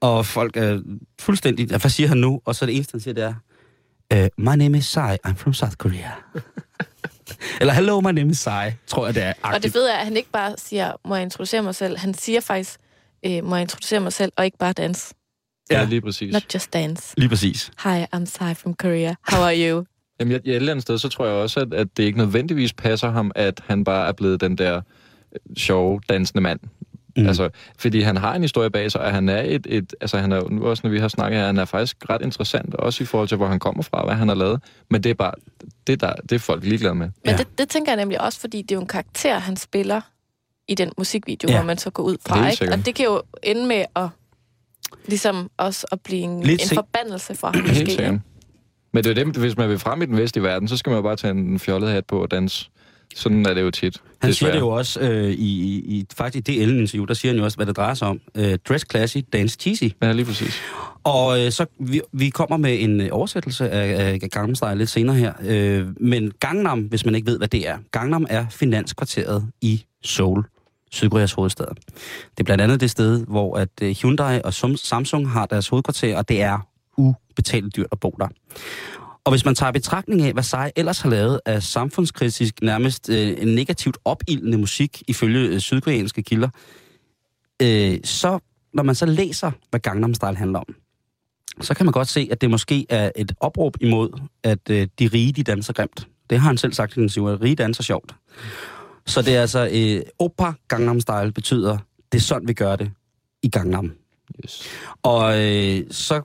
[0.00, 0.80] Og folk er
[1.20, 2.40] fuldstændig, hvad siger han nu?
[2.44, 3.34] Og så det eneste, han siger, det er,
[4.14, 6.10] uh, my name is Sai, I'm from South Korea.
[7.60, 9.32] Eller hello, my name is Sai, tror jeg det er.
[9.42, 11.98] Og det fede er, at han ikke bare siger, må jeg introducere mig selv.
[11.98, 12.80] Han siger faktisk,
[13.26, 15.14] øh, må jeg introducere mig selv, og ikke bare dans.
[15.70, 16.32] Ja, ja lige præcis.
[16.32, 17.14] Not just dance.
[17.16, 17.70] Lige præcis.
[17.84, 19.14] Hi, I'm Sai from Korea.
[19.28, 19.84] How are you?
[20.20, 22.72] Jamen, jeg, et eller andet sted, så tror jeg også, at, at det ikke nødvendigvis
[22.72, 24.76] passer ham, at han bare er blevet den der
[25.32, 26.60] øh, sjove, dansende mand.
[27.16, 27.26] Mm.
[27.26, 30.32] Altså, fordi han har en historie bag sig, og han er et, et altså han
[30.32, 33.06] er nu også, når vi har snakket her, han er faktisk ret interessant, også i
[33.06, 34.62] forhold til, hvor han kommer fra, hvad han har lavet.
[34.90, 35.32] Men det er bare,
[35.86, 37.06] det, der, det er folk ligeglade med.
[37.24, 37.36] Men ja.
[37.36, 40.00] det, det tænker jeg nemlig også, fordi det er jo en karakter, han spiller
[40.68, 41.56] i den musikvideo, ja.
[41.56, 42.72] hvor man så går ud fra, ikke?
[42.72, 44.08] Og det kan jo ende med at
[45.06, 47.74] ligesom også at blive en, en forbandelse for ham, måske.
[47.74, 48.20] Helt sikkert.
[48.92, 50.96] Men det er det, hvis man vil frem i den vestlige verden, så skal man
[50.96, 52.70] jo bare tage en fjollet hat på og danse.
[53.14, 54.02] Sådan er det jo tit.
[54.20, 54.32] Han desværre.
[54.32, 57.44] siger det jo også øh, i, i, faktisk i det Ellen-interview, der siger han jo
[57.44, 58.20] også, hvad det drejer sig om.
[58.34, 59.84] Øh, dress classy, dance cheesy.
[60.02, 60.60] Ja, lige præcis.
[61.04, 64.90] Og øh, så vi, vi kommer med en øh, oversættelse af, af Gangnam Style lidt
[64.90, 65.32] senere her.
[65.42, 67.78] Øh, men Gangnam, hvis man ikke ved, hvad det er.
[67.92, 70.44] Gangnam er finanskvarteret i Seoul.
[70.92, 71.66] Sydkoreas hovedstad.
[71.66, 76.16] Det er blandt andet det sted, hvor at øh, Hyundai og Samsung har deres hovedkvarter,
[76.16, 76.58] og det er
[76.96, 78.28] ubetalt dyrt at bo der.
[79.24, 83.44] Og hvis man tager betragtning af, hvad Sai ellers har lavet af samfundskritisk, nærmest øh,
[83.44, 86.48] negativt opildende musik, ifølge øh, sydkoreanske kilder,
[87.62, 88.38] øh, så
[88.72, 90.74] når man så læser, hvad Gangnam Style handler om,
[91.60, 95.06] så kan man godt se, at det måske er et opråb imod, at øh, de
[95.06, 96.08] rige, de danser grimt.
[96.30, 98.14] Det har han selv sagt i den at rige danser sjovt.
[99.06, 101.78] Så det er altså, øh, Opa Gangnam Style betyder,
[102.12, 102.90] det er sådan, vi gør det
[103.42, 103.92] i Gangnam.
[104.44, 104.62] Yes.
[105.02, 106.22] Og øh, så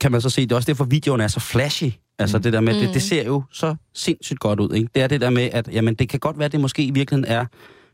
[0.00, 1.90] kan man så se, det er også derfor, videoen er så flashy.
[2.18, 2.42] Altså Mm.
[2.42, 2.92] det der med, det, Mm.
[2.92, 4.74] det ser jo så sindssygt godt ud.
[4.74, 4.88] Ikke?
[4.94, 6.90] Det er det der med, at jamen, det kan godt være, at det måske i
[6.90, 7.46] virkeligheden er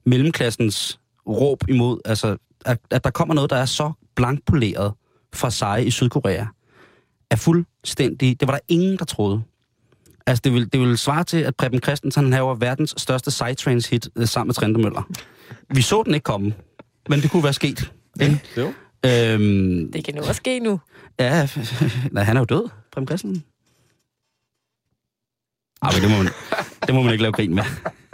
[0.07, 4.93] mellemklassens råb imod, altså at, at der kommer noget, der er så blankpoleret
[5.35, 6.45] fra sig i Sydkorea,
[7.31, 9.43] er fuldstændig, det var der ingen, der troede.
[10.27, 14.09] Altså det vil, det vil svare til, at Preben Christensen laver verdens største psytrance hit
[14.17, 15.03] øh, sammen med Trente Møller.
[15.75, 16.55] Vi så den ikke komme,
[17.09, 17.93] men det kunne være sket.
[18.21, 18.41] Ikke?
[18.57, 18.73] Jo.
[19.07, 20.81] Øhm, Det kan nu også ske nu.
[21.21, 21.49] Ja,
[22.13, 23.45] nej, han er jo død, Prem Christensen.
[25.83, 26.33] Ej, men det må man,
[26.87, 27.65] det må man ikke lave grin med.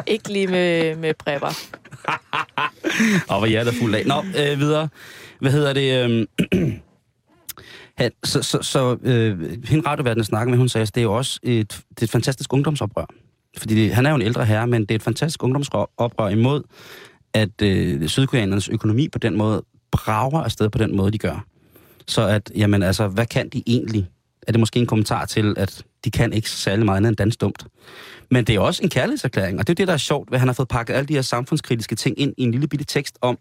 [0.06, 1.48] Ikke lige med, med prepper.
[3.30, 4.06] Og hvor hjertet er fuld af.
[4.06, 4.88] Nå, øh, videre.
[5.40, 6.10] Hvad hedder det?
[6.10, 6.26] Øh,
[7.98, 11.16] han, så så, så øh, hende radioverdenen snakker med, hun sagde, at det er jo
[11.16, 13.06] også et, det er et fantastisk ungdomsoprør.
[13.58, 16.62] Fordi det, han er jo en ældre herre, men det er et fantastisk ungdomsoprør imod,
[17.34, 21.44] at øh, sydkoreanernes økonomi på den måde brager afsted på den måde, de gør.
[22.08, 24.08] Så at, jamen altså, hvad kan de egentlig?
[24.46, 27.66] Er det måske en kommentar til, at de kan ikke særlig meget andet end dansdumt?
[28.30, 30.48] Men det er også en kærlighedserklæring, og det er det, der er sjovt, at han
[30.48, 33.38] har fået pakket alle de her samfundskritiske ting ind i en lille bitte tekst om,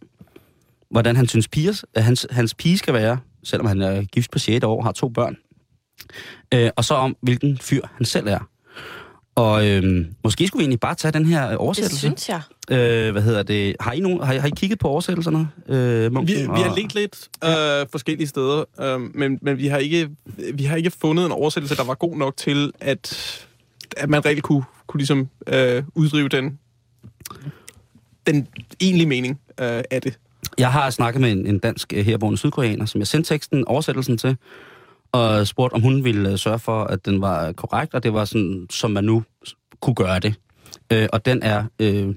[0.91, 4.39] hvordan han synes, piger, at hans, hans pige skal være, selvom han er gift på
[4.39, 4.63] 6.
[4.63, 5.37] år og har to børn.
[6.53, 8.49] Øh, og så om, hvilken fyr han selv er.
[9.35, 11.97] Og øh, måske skulle vi egentlig bare tage den her Det oversættelse.
[11.99, 12.41] synes jeg.
[12.71, 13.75] Øh, hvad hedder det?
[13.79, 15.47] Har I, nogen, har I, har I kigget på oversættelserne?
[15.69, 16.33] Øh, Munch?
[16.35, 20.09] Vi, vi har let lidt øh, forskellige steder, øh, men, men vi, har ikke,
[20.53, 23.39] vi har ikke fundet en oversættelse, der var god nok til, at,
[23.97, 26.59] at man reelt kunne, kunne ligesom, øh, uddrive den,
[28.27, 28.47] den
[28.81, 30.19] egentlige mening øh, af det.
[30.57, 34.17] Jeg har snakket med en, en dansk øh, herboende sydkoreaner, som jeg sendte teksten, oversættelsen
[34.17, 34.37] til,
[35.13, 38.13] og spurgte, om hun ville øh, sørge for, at den var øh, korrekt, og det
[38.13, 39.23] var sådan, som man nu
[39.81, 40.35] kunne gøre det.
[40.91, 42.15] Øh, og den er øh,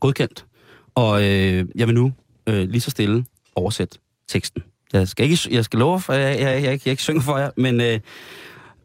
[0.00, 0.46] godkendt.
[0.94, 2.12] Og øh, jeg vil nu
[2.46, 4.62] øh, lige så stille oversætte teksten.
[4.92, 7.38] Jeg skal ikke, jeg skal love, for jeg, jeg, jeg, jeg, jeg ikke synger for
[7.38, 8.00] jer, men øh,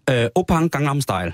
[0.10, 1.34] øh, Opang Gangnam Style,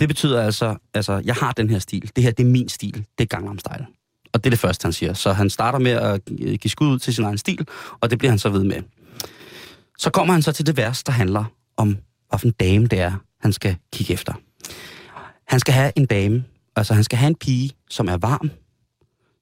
[0.00, 2.10] det betyder altså, altså, jeg har den her stil.
[2.16, 3.04] Det her, det er min stil.
[3.18, 3.86] Det er Gangnam Style.
[4.32, 5.12] Og det er det første, han siger.
[5.12, 7.66] Så han starter med at øh, give skud ud til sin egen stil,
[8.00, 8.82] og det bliver han så ved med.
[9.98, 11.44] Så kommer han så til det vers, der handler
[11.76, 14.34] om, hvilken dame det er, han skal kigge efter.
[15.48, 16.44] Han skal have en dame,
[16.76, 18.50] altså han skal have en pige, som er varm,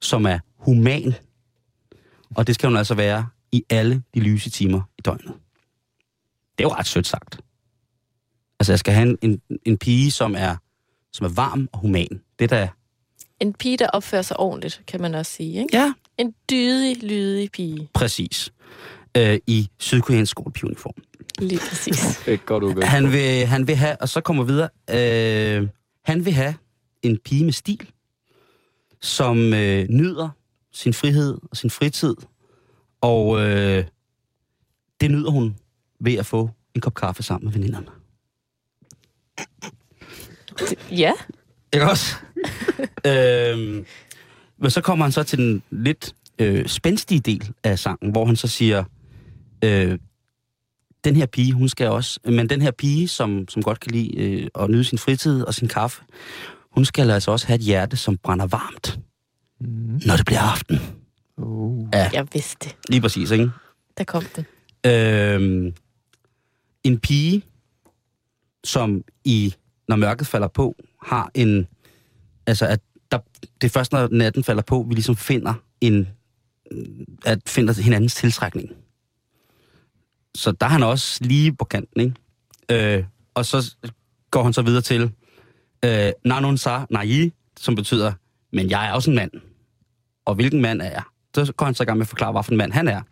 [0.01, 1.15] som er human,
[2.37, 5.35] og det skal hun altså være i alle de lyse timer i døgnet.
[6.59, 7.41] Det er jo ret sødt sagt.
[8.61, 10.57] Altså jeg skal have en, en, en pige, som er,
[11.13, 12.21] som er varm og human.
[12.39, 12.69] Det er da...
[13.41, 15.59] En pige, der opfører sig ordentligt, kan man også sige.
[15.63, 15.77] Ikke?
[15.77, 17.89] Ja, En dydig, lydig pige.
[17.95, 18.53] præcis.
[19.16, 20.94] Øh, I sydkoreansk skolepigeuniform.
[21.38, 22.23] Lige præcis.
[22.27, 22.88] Det et godt udgangspunkt.
[22.88, 24.68] Han vil, han vil have, og så kommer vi videre,
[25.61, 25.68] øh,
[26.05, 26.55] han vil have
[27.03, 27.90] en pige med stil,
[29.01, 30.29] som øh, nyder
[30.73, 32.14] sin frihed og sin fritid,
[33.01, 33.85] og øh,
[35.01, 35.57] det nyder hun
[36.01, 37.87] ved at få en kop kaffe sammen med veninderne.
[40.90, 41.12] ja,
[41.73, 42.14] Ikke også?
[43.07, 43.87] øhm,
[44.59, 48.37] men så kommer han så til den lidt øh, spændstige del af sangen, hvor han
[48.37, 48.85] så siger,
[49.64, 49.99] øh,
[51.05, 54.16] den her pige, hun skal også, men den her pige, som, som godt kan lide
[54.18, 56.03] øh, at nyde sin fritid og sin kaffe,
[56.70, 58.99] hun skal altså også have et hjerte, som brænder varmt,
[59.62, 60.01] Mm.
[60.07, 60.79] når det bliver aften.
[61.37, 61.88] Uh.
[61.94, 62.77] Ja, jeg vidste det.
[62.88, 63.51] lige præcis, ikke?
[63.99, 64.46] Der kom den.
[64.87, 65.75] Øhm,
[66.85, 67.42] en pige,
[68.64, 69.55] som i,
[69.88, 71.66] når mørket falder på, har en,
[72.46, 76.09] altså at der, det er først, når natten falder på, vi ligesom finder en,
[77.27, 78.70] at finder hinandens tiltrækning.
[80.35, 82.97] Så der er han også lige på kanten, ikke?
[82.97, 83.77] Øh, og så
[84.31, 85.12] går han så videre til,
[85.85, 88.12] øh, Nanon sa nai, som betyder,
[88.53, 89.31] men jeg er også en mand.
[90.25, 91.03] Og hvilken mand er jeg?
[91.35, 93.03] Så går han så i gang med at forklare, hvilken mand han er.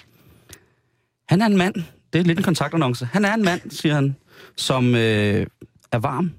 [1.28, 1.74] Han er en mand.
[2.12, 3.04] Det er lidt en kontaktannonce.
[3.04, 4.16] Han er en mand, siger han,
[4.56, 5.46] som øh,
[5.92, 6.32] er varm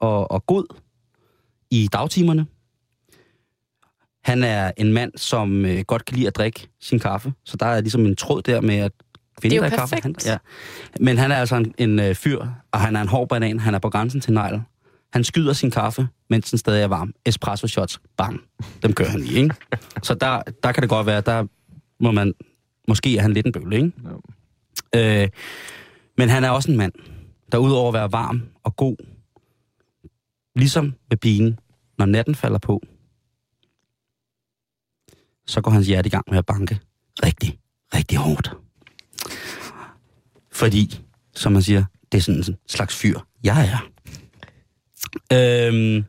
[0.00, 0.76] og, og god
[1.70, 2.46] i dagtimerne.
[4.24, 7.32] Han er en mand, som øh, godt kan lide at drikke sin kaffe.
[7.44, 8.92] Så der er ligesom en tråd der med, at
[9.40, 9.96] kvinder Det er jo der kaffe.
[10.02, 10.26] Han, perfekt.
[10.26, 10.38] ja.
[11.00, 13.60] Men han er altså en, en øh, fyr, og han er en hård banan.
[13.60, 14.62] Han er på grænsen til negl.
[15.12, 17.14] Han skyder sin kaffe, mens den stadig er varm.
[17.26, 18.40] Espresso shots, bang.
[18.82, 19.54] Dem kører han i, ikke?
[20.02, 21.46] Så der, der kan det godt være, der
[22.00, 22.34] må man...
[22.88, 23.92] Måske er han lidt en bøvle, ikke?
[23.96, 24.18] No.
[24.94, 25.28] Øh,
[26.18, 26.92] men han er også en mand,
[27.52, 28.96] der udover at være varm og god,
[30.56, 31.58] ligesom med pigen,
[31.98, 32.82] når natten falder på,
[35.46, 36.80] så går hans hjerte i gang med at banke
[37.24, 37.58] rigtig,
[37.94, 38.57] rigtig hårdt.
[40.58, 41.00] Fordi,
[41.34, 43.88] som man siger, det er sådan en slags fyr, jeg er.
[45.32, 46.04] Øhm,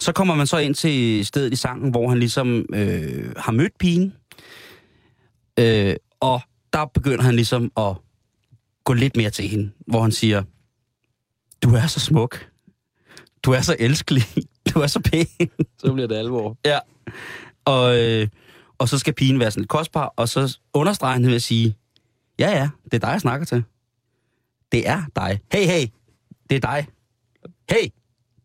[0.00, 3.78] Så kommer man så ind til stedet i sangen, hvor han ligesom øh, har mødt
[3.78, 4.12] pigen.
[5.58, 6.40] Øh, og
[6.72, 7.96] der begynder han ligesom at
[8.84, 10.42] gå lidt mere til hende, hvor han siger,
[11.62, 12.48] du er så smuk.
[13.42, 14.22] Du er så elskelig.
[14.74, 15.26] Du er så pæn.
[15.78, 16.58] Så bliver det alvor.
[16.64, 16.78] Ja.
[17.64, 18.28] Og, øh,
[18.78, 21.76] og så skal pigen være sådan lidt kostbar, og så understreger han ved at sige,
[22.40, 23.64] ja ja, det er dig, jeg snakker til.
[24.72, 25.40] Det er dig.
[25.52, 25.86] Hey, hey,
[26.50, 26.86] det er dig.
[27.70, 27.88] Hey,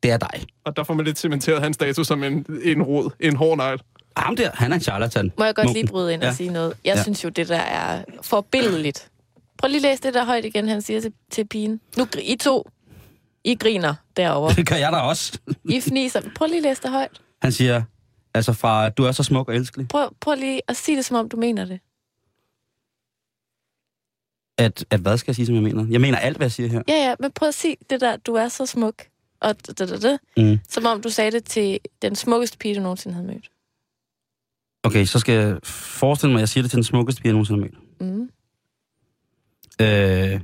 [0.03, 0.45] det er dig.
[0.65, 3.81] Og der får man lidt cementeret hans status som en, en rod, en hård negl.
[4.17, 5.31] Ham der, han er en charlatan.
[5.37, 5.81] Må jeg godt Munken.
[5.81, 6.29] lige bryde ind Ja.
[6.29, 6.73] og sige noget?
[6.85, 7.03] Jeg Ja.
[7.03, 9.11] synes jo, det der er forbilledeligt.
[9.57, 11.81] Prøv lige at læse det der højt igen, han siger til, til pigen.
[11.97, 12.69] Nu, I to,
[13.43, 14.53] I griner derovre.
[14.59, 15.39] Det gør jeg da også.
[15.69, 16.21] I fniser.
[16.35, 17.21] Prøv lige at læse det højt.
[17.41, 17.83] Han siger,
[18.33, 21.17] altså fra, du er så smuk og elskelig, Prøv, prøv lige at sige det, som
[21.17, 21.79] om du mener det.
[24.57, 25.85] At, at hvad skal jeg sige, som jeg mener?
[25.89, 26.81] Jeg mener alt, hvad jeg siger her.
[26.87, 28.93] Ja, ja, men prøv at sige det der, du er så smuk.
[29.39, 30.59] Og da, da, da, Mm.
[30.69, 33.49] som om du sagde det til den smukkeste pige, du nogensinde havde mødt.
[34.83, 37.33] Okay, så skal jeg forestille mig, at jeg siger det til den smukkeste pige, jeg
[37.33, 38.19] nogensinde har mødt.
[38.19, 38.29] Mm.
[39.81, 40.41] Øh,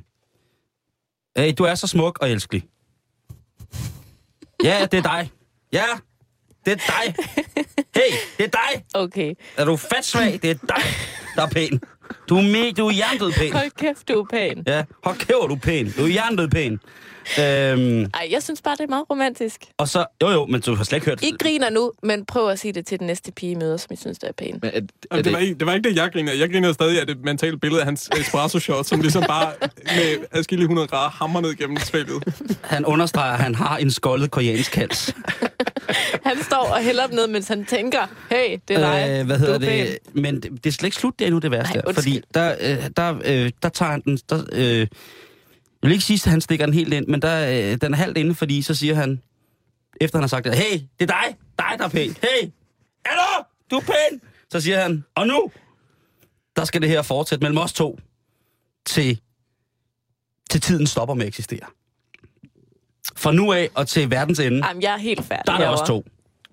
[1.38, 2.64] hey, du er så smuk og elskelig.
[4.64, 5.32] Ja, det er dig.
[5.74, 5.86] Ja,
[6.66, 7.16] det er dig.
[7.96, 8.86] Hey, det er dig.
[8.94, 9.34] Okay.
[9.58, 10.40] Er du fat svag?
[10.42, 10.84] Det er dig,
[11.36, 11.82] der er pæn.
[12.30, 13.54] Du er, me, du er jerndød pæn.
[13.54, 14.64] Hold kæft, du er pæn.
[14.68, 15.92] Ja, hold kæft, hvor er du pæn.
[15.98, 16.80] Du er jerndød pæn.
[17.40, 19.62] Øhm, Ej, jeg synes bare, det er meget romantisk.
[19.78, 21.24] og så, jo jo, men du har slet ikke hørt...
[21.24, 23.96] I griner nu, men prøv at sige det til den næste pige, møder, som I
[23.96, 24.60] synes, der er pæn.
[24.62, 24.82] Men er, er
[25.12, 26.40] Jamen, det, var ikke, det var ikke det, jeg grinede.
[26.40, 29.52] Jeg grinede stadig af det mentale billede af hans espresso-shot, som ligesom bare
[29.86, 32.24] med adskillige 100 grader hammer ned gennem svælget.
[32.64, 35.16] Han understreger, at han har en skoldet koreansk hals.
[36.30, 39.20] Han står og hælder den ned, mens han tænker, hey, det er dig.
[39.20, 39.98] Øh, hvad hedder du er det?
[40.14, 41.78] Men det, det er slet ikke slut, det er nu det værste.
[41.78, 44.18] Nej, fordi der, øh, der, øh, der tager han den...
[44.30, 44.88] Der, øh,
[45.82, 47.98] jeg vil ikke sige, at han stikker den helt ind, men der, øh, den er
[47.98, 49.22] halvt inde, fordi så siger han,
[50.02, 52.10] efter han har sagt det, hey, det er dig, dig der er pæn.
[52.22, 52.50] Hey,
[53.06, 54.22] hallo, du er pæn.
[54.52, 55.52] Så siger han, og nu,
[56.56, 58.00] der skal det her fortsætte mellem os to,
[58.86, 59.22] til,
[60.50, 61.66] til tiden stopper med at eksistere.
[63.22, 65.64] Fra nu af og til verdens ende, Jamen, jeg er helt færdig der er der
[65.64, 65.82] herovre.
[65.82, 66.06] også to.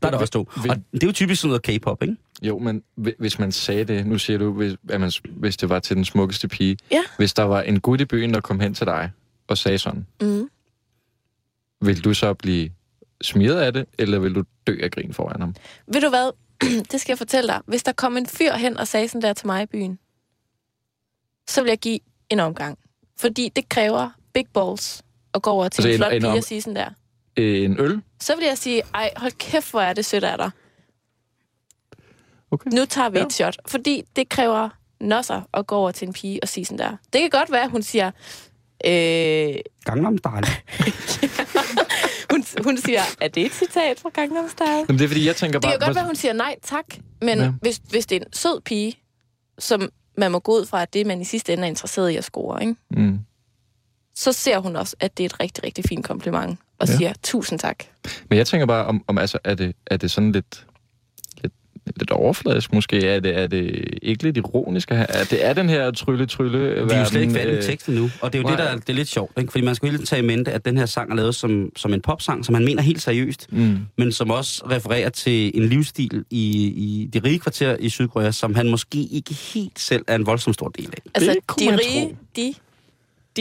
[0.02, 0.48] Der er der også to.
[0.70, 2.16] Og det er jo typisk sådan noget K-pop, ikke?
[2.42, 5.68] Jo, men hvi- hvis man sagde det, nu siger du, hvis, at man, hvis det
[5.68, 6.76] var til den smukkeste pige.
[6.90, 7.02] Ja.
[7.18, 9.10] Hvis der var en gut i byen, der kom hen til dig
[9.48, 10.48] og sagde sådan, Mm.
[11.80, 12.70] vil du så blive
[13.22, 15.54] smidt af det, eller vil du dø af grin foran ham?
[15.92, 16.30] Ved du hvad?
[16.92, 17.60] det skal jeg fortælle dig.
[17.66, 19.98] Hvis der kom en fyr hen og sagde sådan der til mig i byen,
[21.48, 21.98] så vil jeg give
[22.30, 22.78] en omgang.
[23.16, 25.02] Fordi det kræver big balls
[25.38, 26.88] at gå over til Altså en en- flot en pige og sige sådan der.
[27.36, 28.00] Øh, en øl?
[28.20, 30.50] Så vil jeg sige, ej, hold kæft, hvor er det sødt af dig.
[32.50, 32.70] Okay.
[32.70, 33.24] Nu tager vi Ja.
[33.26, 33.56] et shot.
[33.66, 34.68] Fordi det kræver
[35.00, 36.90] nosser at gå over til en pige og sige sådan der.
[37.12, 38.10] Det kan godt være, at hun siger...
[38.86, 40.46] Øh, Gangnam Style.
[42.32, 44.68] hun, hun siger, er det et citat fra Gangnam Style?
[44.70, 45.78] Jamen, det er fordi, jeg tænker Det bare...
[45.78, 46.84] kan godt være, hun siger nej tak,
[47.22, 47.52] men ja.
[47.62, 48.94] hvis, hvis det er en sød pige,
[49.58, 52.16] som man må gå ud fra, at det, man i sidste ende er interesseret i
[52.16, 52.74] at score, ikke?
[52.90, 53.18] Mm.
[54.18, 56.96] Så ser hun også, at det er et rigtig, rigtig fint kompliment, og Ja.
[56.96, 57.84] siger tusind tak.
[58.28, 60.66] Men jeg tænker bare, om, om altså, er, det, er det sådan lidt,
[61.42, 61.52] lidt,
[61.98, 63.06] lidt overfladisk måske?
[63.08, 64.90] Er det, er det ikke lidt ironisk?
[64.90, 67.94] Er det er den her trylle-trylle Vi er jo slet ikke færdige med øh, teksten
[67.94, 68.66] nu, og det er jo det, nej.
[68.66, 69.50] der er, det er lidt sjovt, ikke?
[69.52, 71.94] fordi man skal jo tage i mente, at den her sang er lavet som, som
[71.94, 73.78] en popsang, som han mener helt seriøst, Mm.
[73.98, 78.54] men som også refererer til en livsstil i, i det rige kvarter i Sydkorea, som
[78.54, 81.10] han måske ikke helt selv er en voldsom stor del af.
[81.14, 82.16] Altså, de rige, tro.
[82.36, 82.54] de,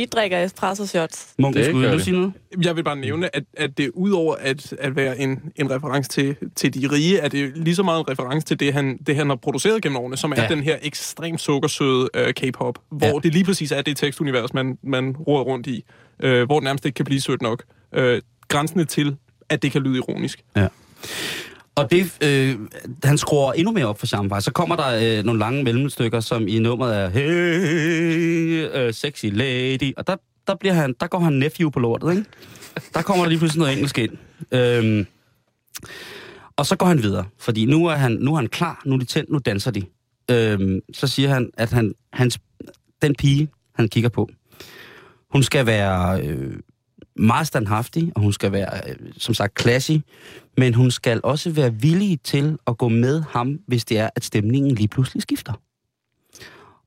[0.01, 1.27] de drikker espresso shots.
[1.39, 2.33] Munken, skulle du sige noget?
[2.63, 6.35] Jeg vil bare nævne, at, at det udover at, at være en, en reference til,
[6.55, 9.29] til de rige, er det lige så meget en reference til det, han, det, han
[9.29, 10.43] har produceret gennem årene, som er Ja.
[10.43, 10.49] ja.
[10.49, 13.13] den her ekstremt sukkersøde uh, K-pop, hvor Ja.
[13.13, 13.19] ja.
[13.23, 15.83] det lige præcis er det tekstunivers, man, man roder rundt i,
[16.23, 17.63] uh, hvor det nærmest ikke kan blive sødt nok.
[17.97, 18.03] Uh,
[18.47, 19.15] grænsende til,
[19.49, 20.43] at det kan lyde ironisk.
[21.77, 22.59] Og det, øh,
[23.03, 24.41] han skruer endnu mere op for charme.
[24.41, 29.93] Så kommer der øh, nogle lange mellemstykker, som i nummeret er Hey, uh, sexy lady.
[29.97, 30.15] Og der,
[30.47, 32.25] der, bliver han, der går han nephew på lortet, ikke?
[32.93, 34.11] Der kommer der lige pludselig noget engelsk ind.
[34.51, 35.07] Øhm,
[36.55, 38.99] og så går han videre, fordi nu er han, nu er han klar, nu er
[38.99, 39.83] de tændt, nu danser de.
[40.31, 42.39] Øhm, så siger han, at han, hans,
[43.01, 44.29] den pige, han kigger på,
[45.31, 46.53] hun skal være øh,
[47.19, 49.91] meget standhaftig, og hun skal være, øh, som sagt, classy,
[50.57, 54.23] men hun skal også være villig til at gå med ham, hvis det er, at
[54.23, 55.53] stemningen lige pludselig skifter.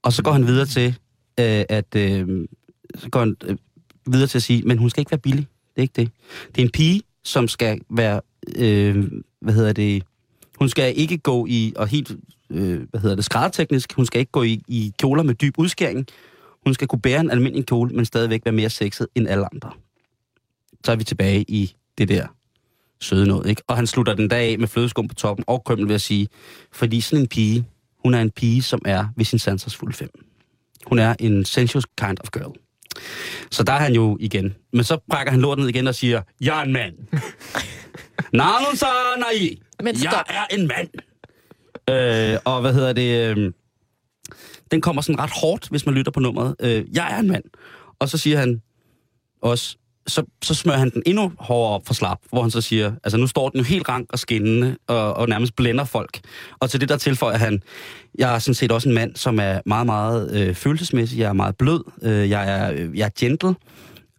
[0.03, 0.89] Og så går han videre til,
[1.41, 2.47] øh, at øh,
[2.95, 3.57] så går han øh,
[4.07, 5.47] videre til at sige, men hun skal ikke være billig.
[5.75, 6.11] Det er ikke det.
[6.55, 8.21] Det er en pige, som skal være,
[8.57, 10.03] øh, hvad hedder det,
[10.59, 12.13] hun skal ikke gå i, og helt,
[12.51, 16.07] øh, hvad hedder det, skrædderteknisk, hun skal ikke gå i, i kjoler med dyb udskæring.
[16.65, 19.71] Hun skal kunne bære en almindelig kjole, men stadigvæk være mere sexet end alle andre.
[20.85, 22.27] Så er vi tilbage i det der
[23.01, 23.63] søde noget, ikke?
[23.67, 26.29] Og han slutter den dag af med flødeskum på toppen og krømmel ved at sige,
[26.73, 27.67] fordi sådan en pige,
[27.99, 30.11] hun er en pige, som er ved sin sansers fulde fem.
[30.87, 32.59] Hun er en sensuous kind of girl.
[33.51, 34.55] Så der er han jo igen.
[34.73, 36.95] Men så brækker han lorten ned igen og siger, jeg er en mand.
[38.33, 38.87] Navn så
[39.19, 39.57] nej.
[39.83, 40.13] Men stop.
[40.13, 40.89] Jeg er en mand.
[41.91, 43.37] Øh, og hvad hedder det?
[43.37, 43.53] Øh,
[44.71, 46.57] den kommer sådan ret hårdt, hvis man lytter på nummeret.
[46.61, 47.45] Øh, jeg er en mand.
[47.99, 48.63] Og så siger han
[49.43, 49.77] også,
[50.07, 53.17] så, så smører han den endnu hårdere op for slap, hvor han så siger, altså
[53.19, 56.21] nu står den jo helt rank og skinnende, og, og nærmest blænder folk.
[56.61, 57.63] Og til det der tilføjer han,
[58.19, 61.33] jeg er sådan set også en mand, som er meget, meget øh, følelsesmæssig, jeg er
[61.33, 63.55] meget blød, øh, jeg, er, øh, jeg er gentle,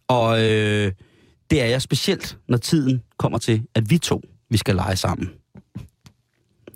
[0.08, 0.92] og øh,
[1.50, 5.30] det er jeg specielt, når tiden kommer til, at vi to, vi skal lege sammen.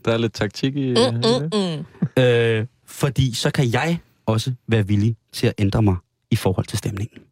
[0.04, 0.94] Der er lidt taktik i...
[0.94, 2.22] Mm, mm, mm.
[2.22, 5.96] Øh, fordi så kan jeg også være villig til at ændre mig
[6.30, 7.26] i forhold til stemningen.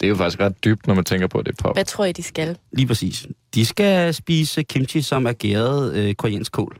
[0.00, 1.76] Det er jo faktisk ret dybt, når man tænker på, at det er pop.
[1.76, 2.58] Hvad tror I, de skal?
[2.72, 3.26] Lige præcis.
[3.54, 6.78] De skal spise kimchi, som er gæret øh, koreansk kål.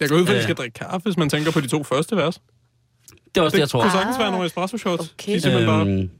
[0.00, 0.42] Jeg går ud fra, at de Øh.
[0.42, 2.40] skal drikke kaffe, hvis man tænker på de to første vers.
[3.34, 3.82] Det er også det, jeg Det tror.
[3.82, 5.12] kunne sagtens være nogle espresso shots.
[5.18, 5.34] okay.
[5.34, 6.10] De simpelthen bare Øhm,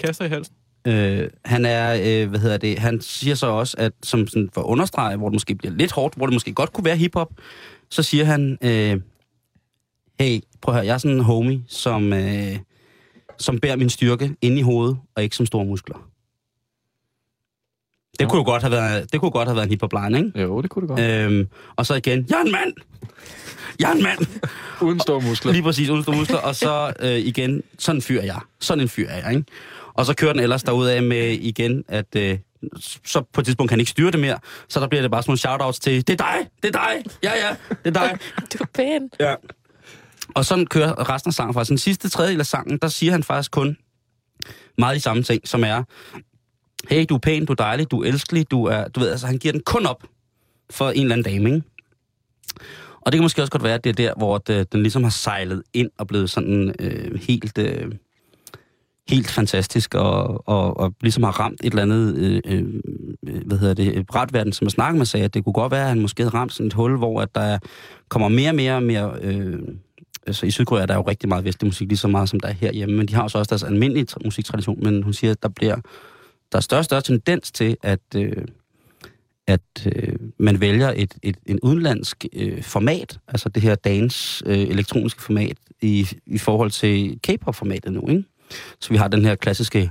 [0.00, 0.54] kaster i halsen.
[0.86, 4.60] øh, han er, øh, hvad hedder det, han siger så også, at som sådan for
[4.60, 7.28] at understrege, hvor det måske bliver lidt hårdt, hvor det måske godt kunne være hiphop,
[7.90, 9.00] så siger han, øh,
[10.20, 12.56] hey, prøv at høre, jeg er sådan en homie, som, øh,
[13.38, 15.96] som bærer min styrke inde i hovedet, og ikke som store muskler.
[18.18, 18.30] Det Nå.
[18.30, 20.40] kunne jo godt have været, det kunne godt have været en hiphop line, ikke?
[20.40, 21.00] Jo, det kunne det godt.
[21.00, 22.72] Øhm, og så igen, jeg er en mand!
[23.80, 24.18] Jeg er en mand!
[24.86, 25.52] Uden store muskler.
[25.52, 26.38] Lige præcis, uden store muskler.
[26.38, 28.40] Og så øh, igen, sådan en fyr er jeg.
[28.60, 29.44] Sådan en fyr er jeg, ikke?
[29.94, 32.38] Og så kører den ellers derudad med igen, at øh,
[33.04, 34.38] så på et tidspunkt kan han ikke styre det mere.
[34.68, 37.12] Så der bliver det bare sådan nogle shoutouts til, det er dig, det er dig,
[37.22, 38.18] ja ja, det er dig.
[38.52, 39.10] Du er pæn.
[39.20, 39.34] Ja.
[40.34, 41.70] Og sådan kører resten af sangen faktisk.
[41.70, 43.76] Den sidste tredjedel af sangen, der siger han faktisk kun
[44.78, 45.82] meget de samme ting, som er,
[46.90, 49.26] hey, du er pæn, du er dejlig, du er elskelig, du er, du ved, altså
[49.26, 50.04] han giver den kun op
[50.70, 51.62] for en eller anden dame, ikke?
[53.00, 54.82] Og det kan måske også godt være, at det er der, hvor det, øh, den
[54.82, 57.92] ligesom har sejlet ind og blevet sådan øh, helt, øh,
[59.08, 62.64] helt fantastisk, og, og, og ligesom har ramt et eller andet, øh, øh,
[63.26, 65.82] øh hvad hedder det, brætverden, som jeg snakkede med, sagde, at det kunne godt være,
[65.82, 67.58] at han måske havde ramt sådan et hul, hvor at der
[68.08, 69.18] kommer mere og mere og mere...
[69.22, 69.58] Øh,
[70.28, 72.52] altså i Sydkorea er jo rigtig meget vestlig musik, lige så meget som der er
[72.52, 75.76] herhjemme, men de har også deres almindelige tra- musiktradition, men hun siger, at der bliver
[76.52, 78.44] der er større og større tendens til, at, øh,
[79.46, 84.58] at øh, man vælger et, et, en udenlandsk øh, format, altså det her dance øh,
[84.58, 88.24] elektroniske format, i, i forhold til K-pop-formatet nu, ikke?
[88.80, 89.90] Så vi har den her klassiske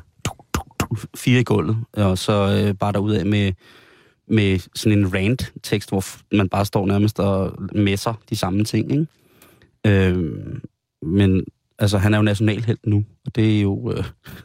[1.16, 3.54] fire i gulvet, og så øh, bare derudad med,
[4.28, 8.92] med sådan en rant-tekst, hvor f- man bare står nærmest og messer de samme ting,
[8.92, 9.08] ikke?
[9.88, 10.34] Øh,
[11.02, 11.44] men
[11.80, 13.92] altså, han er jo nationalhelt nu, og det er jo...
[13.92, 14.04] Øh,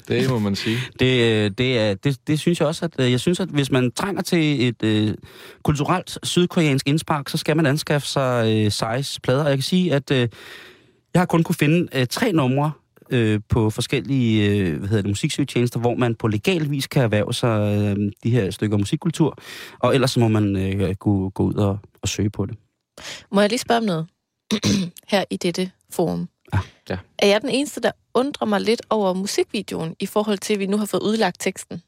[0.09, 0.77] Det må man sige.
[1.01, 3.71] det, øh, det, er, det, det synes jeg også, at øh, jeg synes, at hvis
[3.71, 5.15] man trænger til et øh,
[5.65, 9.43] kulturelt sydkoreansk indspark, så skal man anskaffe sig øh, size plader.
[9.43, 10.29] Og jeg kan sige, at øh,
[11.15, 12.73] jeg har kun kunne finde øh, tre numre
[13.11, 17.35] øh, på forskellige øh, hvad hedder det, musiksøgetjenester, hvor man på legal vis kan erhverve
[17.35, 19.39] sig øh, de her stykker musikkultur.
[19.79, 22.57] Og ellers så må man øh, gå, gå ud og, og søge på det.
[23.33, 24.07] Må jeg lige spørge om noget?
[25.13, 26.29] Her i dette forum.
[26.55, 26.59] Ja.
[26.91, 26.99] Ja.
[27.19, 30.67] Er jeg den eneste, der undrer mig lidt over musikvideoen, i forhold til, at vi
[30.67, 31.83] nu har fået udlagt teksten?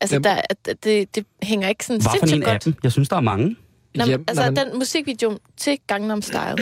[0.00, 2.64] Altså, Jamen- der, at det, det hænger ikke sådan Hvad for en sindssygt godt.
[2.64, 2.74] dem?
[2.82, 3.56] Jeg synes, der er mange.
[3.94, 6.38] Nå, Jamen, altså, man- den musikvideo til Gangnam Style.
[6.58, 6.60] Og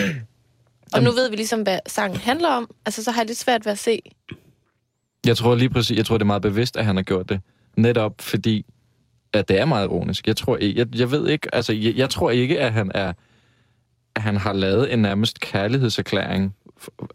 [0.95, 2.71] Jamen- nu ved vi ligesom, hvad sangen handler om.
[2.87, 4.01] Altså, så har jeg lidt svært ved at se.
[5.27, 7.41] Jeg tror lige præcis, jeg tror, det er meget bevidst, at han har gjort det.
[7.77, 8.67] Netop fordi,
[9.33, 10.27] at det er meget ironisk.
[10.27, 13.13] Jeg tror ikke, jeg, jeg ved ikke, altså, jeg, jeg tror ikke, at han er,
[14.21, 16.55] han har lavet en nærmest kærlighedserklæring.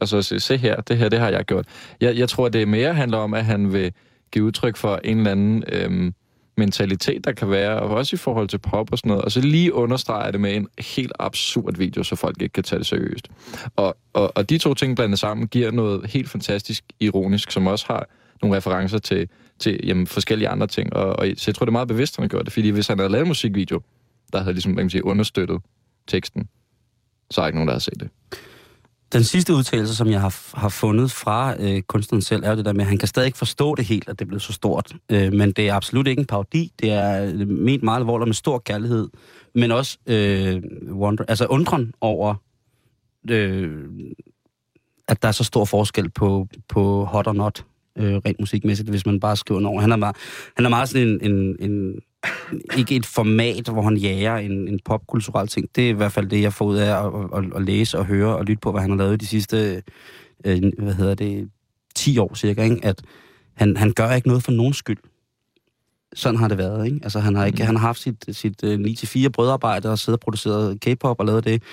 [0.02, 1.66] Altså, se, se her, det her, det har jeg gjort.
[2.02, 3.94] Jeg, jeg tror, det mere handler om, at han vil
[4.32, 6.14] give udtryk for en eller anden øhm,
[6.58, 9.42] mentalitet, der kan være, og også i forhold til pop og sådan noget, og så
[9.42, 13.28] lige understrege det med en helt absurd video, så folk ikke kan tage det seriøst.
[13.76, 17.86] Og, og, og de to ting blandet sammen giver noget helt fantastisk ironisk, som også
[17.88, 18.08] har
[18.42, 19.30] nogle referencer til,
[19.60, 20.94] til jamen, forskellige andre ting.
[20.94, 22.70] Og, og så jeg tror, det er meget bevidst, at han har gjort det, fordi
[22.70, 23.82] hvis han havde lavet en musikvideo,
[24.34, 25.62] der havde ligesom, man kan sige, understøttet
[26.08, 26.48] teksten,
[27.34, 28.10] så er ikke nogen, der har set det.
[29.14, 32.66] Den sidste udtalelse, som jeg har, har fundet fra øh, kunstneren selv, er jo det
[32.66, 34.54] der med, at han kan stadig ikke forstå det helt, at det er blevet så
[34.54, 34.94] stort.
[35.12, 36.72] Øh, men det er absolut ikke en parodi.
[36.80, 39.10] Det er øh, ment meget alvorligt med stor kærlighed,
[39.56, 42.36] men også øh, wonder, altså undren over,
[43.30, 43.90] øh,
[45.08, 47.66] at der er så stor forskel på, på hot og not,
[47.98, 49.82] øh, rent musikmæssigt, hvis man bare skriver over.
[49.82, 50.16] Han er meget,
[50.56, 51.96] han er meget sådan en, en, en
[52.78, 55.70] ikke et format, hvor han jager en, en popkulturel ting.
[55.76, 58.06] Det er i hvert fald det, jeg får ud af at, at, at læse og
[58.06, 59.84] høre og lytte på, hvad han har lavet de sidste,
[60.46, 61.50] øh, hvad hedder det,
[61.96, 62.80] 10 år cirka, ikke?
[62.84, 63.02] at
[63.54, 64.98] han, han gør ikke noget for nogen skyld.
[66.14, 67.00] sådan har det været, ikke?
[67.04, 67.66] Altså, han har, ikke, mm.
[67.66, 71.44] han har haft sit, sit uh, 9-4 brødarbejde og siddet og produceret K-pop og lavet
[71.44, 71.64] det.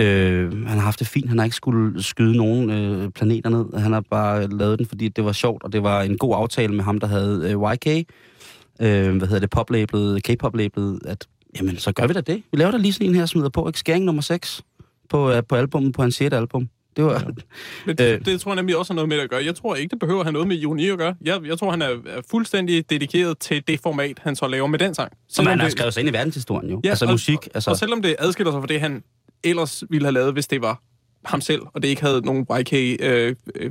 [0.00, 1.28] Øh, han har haft det fint.
[1.28, 3.80] Han har ikke skulle skyde nogen øh, planeter ned.
[3.80, 6.74] Han har bare lavet den, fordi det var sjovt, og det var en god aftale
[6.74, 8.08] med ham, der havde øh, YK.
[8.80, 9.50] Øh, hvad hedder det?
[9.50, 11.26] Pop-labelet, K-pop-labelet, at
[11.58, 12.42] jamen, så gør vi da det.
[12.52, 13.78] Vi laver da lige sådan en her, smider på, ikke?
[13.78, 14.62] Skæring nummer 6
[15.08, 16.34] på, uh, på albummet, på hans 6.
[16.34, 16.68] album.
[16.96, 17.12] Det var...
[17.12, 17.20] Ja.
[17.86, 19.44] Men det, det tror jeg nemlig også har noget med at gøre.
[19.44, 21.14] Jeg tror ikke, det behøver at have noget med ironi at gøre.
[21.24, 24.78] Jeg, jeg tror, han er, er fuldstændig dedikeret til det format, han så laver med
[24.78, 25.12] den sang.
[25.28, 26.80] Som han har det, skrevet sig ind i verdenshistorien jo.
[26.84, 27.38] Ja, altså og- musik.
[27.54, 29.02] Altså, Og selvom det adskiller sig fra det, han
[29.44, 30.82] ellers ville have lavet, hvis det var
[31.24, 33.70] ham selv, og det ikke havde nogen YK-bånd, øh, øh,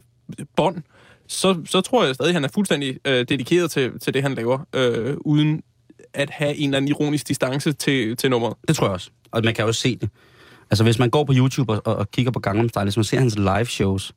[0.56, 0.82] bånd,
[1.28, 4.34] så, så tror jeg stadig, at han er fuldstændig øh, dedikeret til, til det, han
[4.34, 5.64] laver, øh, uden
[6.14, 8.54] at have en eller anden ironisk distance til, til nummeret.
[8.68, 9.10] Det tror jeg også.
[9.32, 10.10] Og man kan jo også se det.
[10.72, 13.04] Altså, hvis man går på YouTube og, og, og kigger på Gangnam Style, hvis man
[13.04, 14.14] ser hans live shows,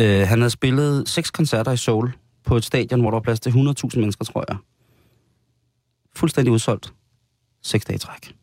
[0.00, 2.12] øh, han havde spillet seks koncerter i Seoul
[2.44, 4.56] på et stadion, hvor der var plads til 100.000 mennesker, tror jeg.
[6.16, 6.92] Fuldstændig udsolgt.
[7.62, 8.34] Seks dage i træk.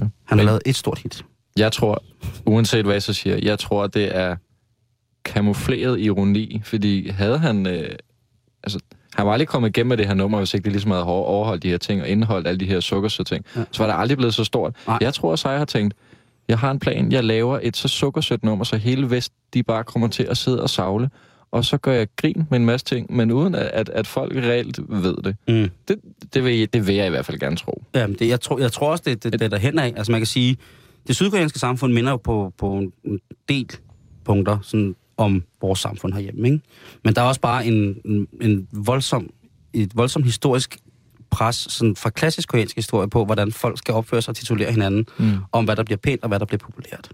[0.00, 0.06] Ja.
[0.24, 1.24] Han har lavet et stort hit.
[1.56, 2.02] Jeg tror,
[2.46, 4.36] uanset hvad jeg så siger, jeg tror, det er
[5.26, 7.66] kamufleret ironi, fordi havde han...
[7.66, 7.90] Øh,
[8.64, 8.78] altså,
[9.14, 11.62] han var aldrig kommet igennem med det her nummer, hvis ikke det ligesom havde overholdt
[11.62, 13.44] de her ting og indeholdt alle de her sukkersøde ting.
[13.56, 13.64] Ja.
[13.72, 14.76] Så var det aldrig blevet så stort.
[14.86, 14.98] Nej.
[15.00, 15.94] Jeg tror, at jeg har tænkt,
[16.48, 19.84] jeg har en plan, jeg laver et så sukkersødt nummer, så hele Vest, de bare
[19.84, 21.10] kommer til at sidde og savle,
[21.50, 24.36] og så gør jeg grin med en masse ting, men uden at, at, at folk
[24.36, 25.36] reelt ved det.
[25.48, 25.70] Mm.
[25.88, 25.96] Det,
[26.34, 27.82] det, vil, jeg- det vil jeg i hvert fald gerne tro.
[27.94, 29.92] Jamen, det, jeg, tror, jeg tror også, det, det, det er derhen af.
[29.96, 30.56] Altså man kan sige,
[31.06, 32.92] det sydkoreanske samfund minder jo på, på en
[33.48, 33.70] del
[34.24, 36.48] punkter sådan, om vores samfund herhjemme.
[36.48, 36.60] Ikke?
[37.04, 39.30] Men der er også bare en, en, en voldsom,
[39.72, 40.78] et voldsomt historisk
[41.30, 45.06] pres sådan fra klassisk koreansk historie på, hvordan folk skal opføre sig og titulere hinanden,
[45.18, 45.32] Mm.
[45.52, 47.10] om hvad der bliver pænt og hvad der bliver populært.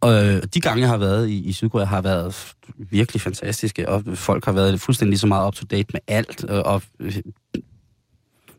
[0.00, 4.02] Og øh, de gange, jeg har været i, i Sydkorea, har været virkelig fantastiske, og
[4.14, 7.16] folk har været fuldstændig så meget up-to-date med alt, og, og øh,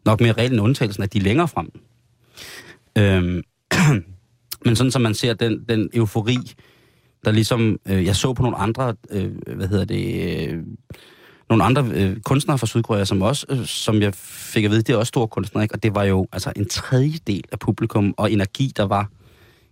[0.06, 1.72] nok mere reglen undtagelsen, at de er længere frem.
[2.98, 3.42] Øhm,
[4.66, 6.38] men sådan som man ser den, den eufori,
[7.26, 10.64] der ligesom, øh, jeg så på nogle andre, øh, hvad hedder det, øh,
[11.50, 14.94] nogle andre øh, kunstnere fra Sydkorea, som også, øh, som jeg fik at vide, det
[14.94, 15.76] er også store kunstnere, ikke?
[15.76, 19.10] og det var jo altså en tredjedel af publikum og energi, der var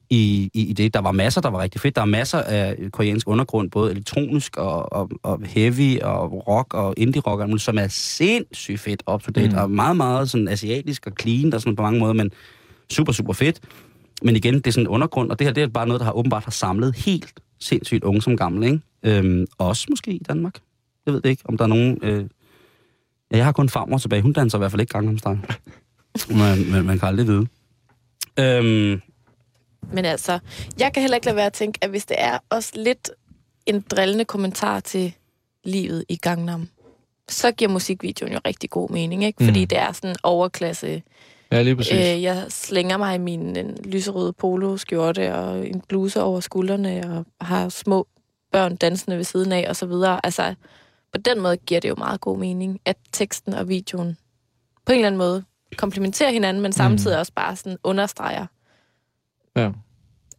[0.10, 0.94] i, i, i det.
[0.94, 1.96] Der var masser, der var rigtig fedt.
[1.96, 6.94] Der er masser af koreansk undergrund, både elektronisk og, og, og heavy og rock og
[6.98, 9.58] indie-rock, som er sindssygt fedt up to date, mm.
[9.58, 12.32] Og meget, meget sådan asiatisk og clean og sådan på mange måder, men
[12.92, 13.60] super, super fedt.
[14.24, 16.06] Men igen, det er sådan en undergrund, og det her det er bare noget, der
[16.06, 18.80] har åbenbart har samlet helt sindssygt unge som gamle, ikke?
[19.04, 20.56] Øhm, også måske i Danmark.
[21.06, 22.00] Jeg ved det ikke, om der er nogen...
[22.02, 22.26] Øh...
[23.32, 24.22] Ja, jeg har kun farmor tilbage.
[24.22, 25.40] Hun danser i hvert fald ikke Gangnam Style.
[26.40, 27.48] men, men man kan aldrig vide.
[28.40, 29.02] Øhm,
[29.94, 30.40] Men altså,
[30.80, 33.12] jeg kan heller ikke lade være at tænke, at hvis det er også lidt
[33.66, 35.14] en drillende kommentar til
[35.64, 36.68] livet i Gangnam,
[37.30, 39.46] så giver musikvideoen jo rigtig god mening, ikke?
[39.46, 39.68] Fordi Mm.
[39.68, 41.02] det er sådan overklasse.
[41.54, 41.94] Ja, lige præcis.
[41.94, 47.48] Øh, jeg slænger mig i min en lyserøde poloskjorte og en bluse over skuldrene og
[47.48, 48.08] har små
[48.52, 50.20] børn dansende ved siden af og så videre.
[50.26, 50.56] Altså,
[51.12, 54.18] på den måde giver det jo meget god mening, at teksten og videoen
[54.86, 55.44] på en eller anden måde
[55.78, 58.46] komplementerer hinanden, men samtidig også bare sådan understreger
[59.56, 59.72] Ja.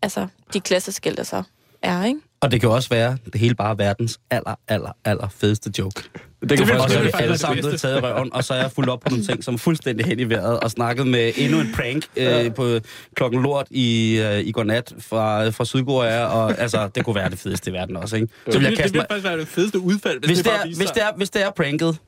[0.03, 1.43] altså, de klasseskæld, der så
[1.83, 2.21] er, ikke?
[2.41, 6.03] og det kan også være, det hele bare er verdens aller, aller, aller fedeste joke.
[6.51, 8.55] Det vil kan er det faktisk alle være sammen det blevet taget røven, og så
[8.55, 11.07] er jeg fuldt op på nogle ting, som er fuldstændig hen i vejret, og snakket
[11.07, 12.78] med endnu en prank øh, på
[13.16, 17.30] klokken lort i, øh, i går nat fra, fra Sydkorea, og altså, det kunne være
[17.30, 18.28] det fedeste i verden også, ikke?
[18.28, 20.38] Så Det vil jeg vil, det kaste vil faktisk være det fedeste udfald, hvis, Hvis
[20.38, 21.99] det, det, er, hvis, det er, hvis det er pranket,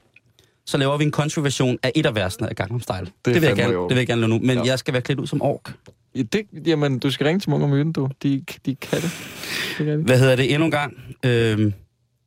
[0.66, 2.98] så laver vi en country-version af et af versene af Gangnam Style.
[2.98, 4.64] Det, det, vil, jeg gerne, det vil jeg gerne lave nu, men Ja.
[4.64, 5.72] jeg skal være klædt ud som ork.
[6.16, 8.08] Ja, Det, jamen, du skal ringe til Munch og Myten, du.
[8.22, 9.10] De, de kan det.
[9.78, 10.02] det, kan de.
[10.04, 10.94] Hvad hedder det endnu en gang?
[11.24, 11.72] Øhm,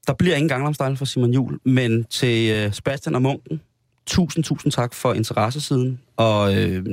[0.10, 3.62] der bliver ingen Gangnam Style for Simon Jul, men til øh, Sebastian og Munken,
[4.06, 6.86] tusind, tusind tak for interessesiden, og øh,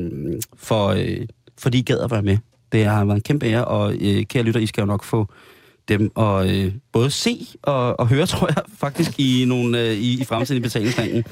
[0.57, 1.27] for, øh,
[1.59, 2.39] fordi I gad at være med.
[2.73, 5.27] Det har været en kæmpe ære, og øh, kære lytter, I skal jo nok få
[5.89, 10.21] dem at øh, både se og, og høre, tror jeg, faktisk i, nogle, øh, i,
[10.21, 11.25] i fremtiden i betalingsringen.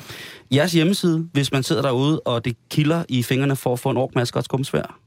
[0.55, 3.97] Jeres hjemmeside, hvis man sidder derude, og det kilder i fingrene for at få en
[3.97, 4.99] orkmaske og et skumsvær.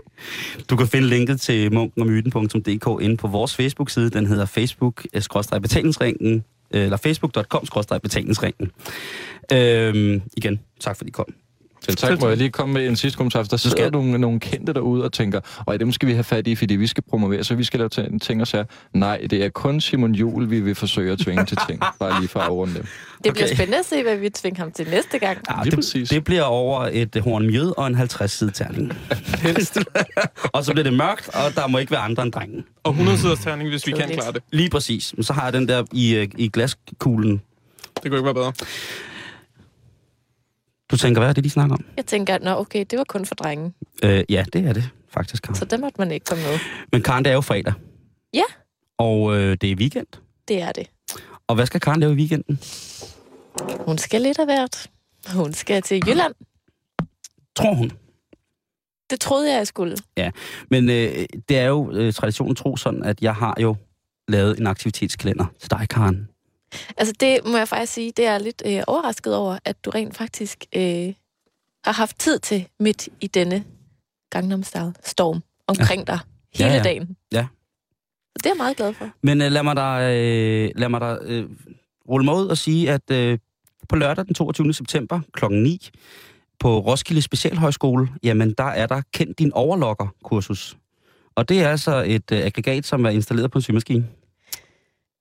[0.70, 4.10] Du kan finde linket til munkenomyten.dk inde på vores Facebook-side.
[4.10, 6.42] Den hedder facebook-betalingsringen, øh,
[6.74, 8.72] øh, eller facebook.com-betalingsringen.
[9.54, 11.26] Øhm, igen, tak fordi I kom.
[11.86, 12.22] Selv tak.
[12.22, 13.44] Må jeg lige komme med en sidste kommentar?
[13.44, 16.48] Der sidder skal- nogle, nogle kendte derude og tænker, og dem skal vi have fat
[16.48, 18.66] i, fordi vi skal promovere, så vi skal lave ting- ting og sager.
[18.94, 21.80] Nej, det er kun Simon Jul, vi vil forsøge at tvinge til ting.
[22.00, 22.86] Bare lige for at overrunde dem.
[23.24, 23.56] Det bliver Okay.
[23.56, 25.38] spændende at se, hvad vi tvinger ham til næste gang.
[25.50, 26.10] Ja, Lige det, præcis.
[26.10, 28.94] det bliver over et horn mjød og en 50 side terning.
[30.54, 32.64] og så bliver det mørkt, og der må ikke være andre end drengen.
[32.84, 34.44] Og 100 siders terning, hvis vi kan klare det.
[34.52, 35.14] Lige præcis.
[35.22, 37.42] Så har jeg den der i, øh, i glaskuglen.
[38.04, 38.54] Det kunne ikke være bedre.
[40.92, 41.86] Du tænker, hvad er det, de snakker om?
[41.98, 43.74] Jeg tænker, at nå, okay, det var kun for drenge,
[44.04, 45.56] Øh, ja, det er det faktisk, Karen.
[45.56, 46.60] så der måtte man ikke komme med.
[46.92, 47.74] Men Karen, det er jo fredag.
[48.34, 48.44] Ja.
[48.98, 50.08] Og øh, det er weekend.
[50.48, 50.88] Det er det.
[51.48, 52.60] Og hvad skal Karen lave i weekenden?
[53.86, 54.90] Hun skal lidt af hvert.
[55.36, 56.34] Hun skal til Jylland.
[57.56, 57.92] Tror hun.
[59.10, 59.98] Det troede jeg, jeg skulle.
[60.70, 63.76] Men øh, det er jo øh, traditionen tro sådan, at jeg har jo
[64.28, 66.28] lavet en aktivitetskalender til dig, Karen.
[66.98, 69.90] Altså det må jeg faktisk sige, det er jeg lidt øh, overrasket over, at du
[69.90, 71.14] rent faktisk øh,
[71.86, 73.64] har haft tid til midt i denne
[74.30, 76.14] Gangnam Style storm omkring ja.
[76.14, 76.20] dig
[76.54, 76.84] hele Ja, ja.
[76.84, 77.18] dagen.
[77.32, 77.48] Ja.
[78.36, 79.10] Så det er jeg meget glad for.
[79.24, 81.50] Men øh, lad mig da, øh, lad mig da øh,
[82.10, 83.40] rulle mig ud og sige, at øh,
[83.90, 84.74] på lørdag den 22.
[84.74, 85.46] september kl.
[85.52, 85.90] 9
[86.60, 90.78] på Roskilde Specialhøjskole, jamen der er der kendt din overlocker-kursus.
[91.36, 94.08] Og det er altså et øh, aggregat, som er installeret på en symaskine.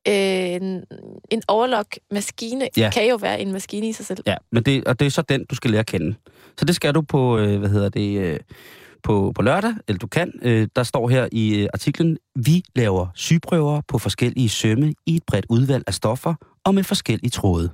[0.09, 0.85] Øh, en,
[1.31, 2.91] en overlock-maskine Ja.
[2.95, 4.19] kan jo være en maskine i sig selv.
[4.27, 6.15] Ja, men det, og det er så den, du skal lære at kende.
[6.59, 8.41] Så det skal du på, øh, hvad hedder det, øh,
[9.03, 10.33] på, på lørdag, eller du kan.
[10.43, 15.23] Øh, der står her i øh, artiklen, vi laver sygeprøver på forskellige sømme i et
[15.27, 16.35] bredt udvalg af stoffer
[16.65, 17.71] og med forskellige tråde.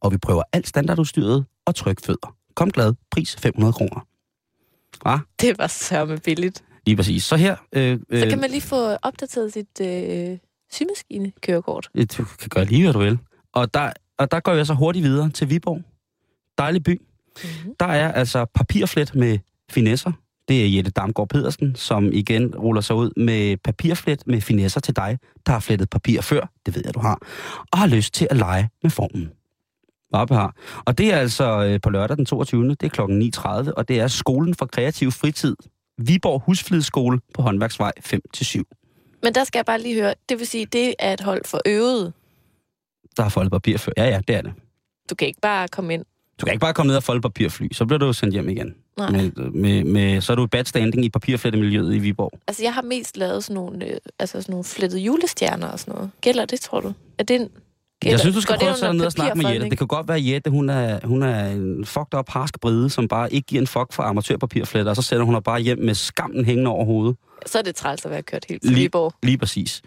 [0.00, 2.36] Og vi prøver alt standardudstyret og trykfødder.
[2.54, 4.06] Kom glad, pris 500 kroner.
[5.06, 6.64] Ja, Det var sørme billigt.
[6.86, 7.24] lige præcis.
[7.24, 7.56] Så her...
[7.72, 10.38] Øh, Så kan man lige få opdateret sit øh,
[10.72, 11.88] symaskine-kørekort.
[11.94, 13.18] øh, Du kan gøre lige, hvad du vil.
[13.52, 15.82] Og der, og der går jeg så hurtigt videre til Viborg.
[16.58, 17.00] Dejlig by.
[17.44, 17.74] Mm-hmm.
[17.80, 19.38] Der er altså papirflet med
[19.70, 20.12] finesser.
[20.48, 24.96] Det er Jette Damgaard Pedersen, som igen ruller sig ud med papirflet med finesser til
[24.96, 27.18] dig, der har flettet papir før, det ved jeg, du har,
[27.72, 29.30] og har lyst til at lege med formen.
[30.14, 30.54] Her.
[30.84, 32.68] Og det er altså øh, på lørdag den 22.
[32.68, 35.56] Det er klokken 9.30, og det er Skolen for Kreativ Fritid.
[35.98, 38.79] Viborg Husflidsskole på Håndværksvej 5-7.
[39.22, 41.60] Men der skal jeg bare lige høre, det vil sige, det er et hold for
[41.66, 42.12] øvede.
[43.16, 43.92] Der har foldet papir før.
[43.96, 44.52] Ja, ja, det er det.
[45.10, 46.04] Du kan ikke bare komme ind.
[46.40, 48.74] Du kan ikke bare komme ned og folde papirfly, så bliver du sendt hjem igen.
[48.96, 49.10] Nej.
[49.10, 52.32] Med, med, med, så er du i bad standing i papirflettemiljøet i Viborg.
[52.48, 55.94] Altså, jeg har mest lavet sådan nogle, øh, altså sådan nogle flettede julestjerner og sådan
[55.94, 56.10] noget.
[56.20, 56.92] Gælder det, tror du?
[57.18, 57.48] Er det en...
[58.00, 59.68] Gælder, Jeg synes, du skal prøve at sætte ned og snakke med Jette.
[59.70, 62.90] Det kan godt være, at Jette hun er, hun er en fucked up harsk bride,
[62.90, 65.78] som bare ikke giver en fuck for amatørpapirfletter, og så sender hun dig bare hjem
[65.78, 67.16] med skammen hængende over hovedet.
[67.46, 69.14] Så er det træls at være kørt helt til Lige- Viborg.
[69.22, 69.82] Lige præcis.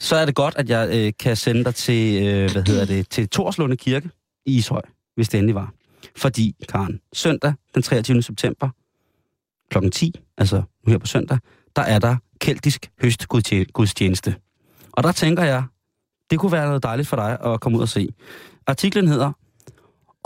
[0.00, 3.08] Så er det godt, at jeg øh, kan sende dig til, øh, hvad hedder det,
[3.10, 4.10] til Torslunde Kirke
[4.46, 4.82] i Ishøj,
[5.16, 5.72] hvis det endelig var.
[6.16, 8.22] Fordi, Karen, søndag den 23.
[8.22, 8.68] september
[9.70, 9.90] kl.
[9.90, 11.38] 10, altså nu her på søndag,
[11.76, 14.34] der er der keltisk høstgudstjeneste.
[14.92, 15.64] Og der tænker jeg,
[16.30, 18.08] det kunne være noget dejligt for dig at komme ud og se.
[18.66, 19.32] Artiklen hedder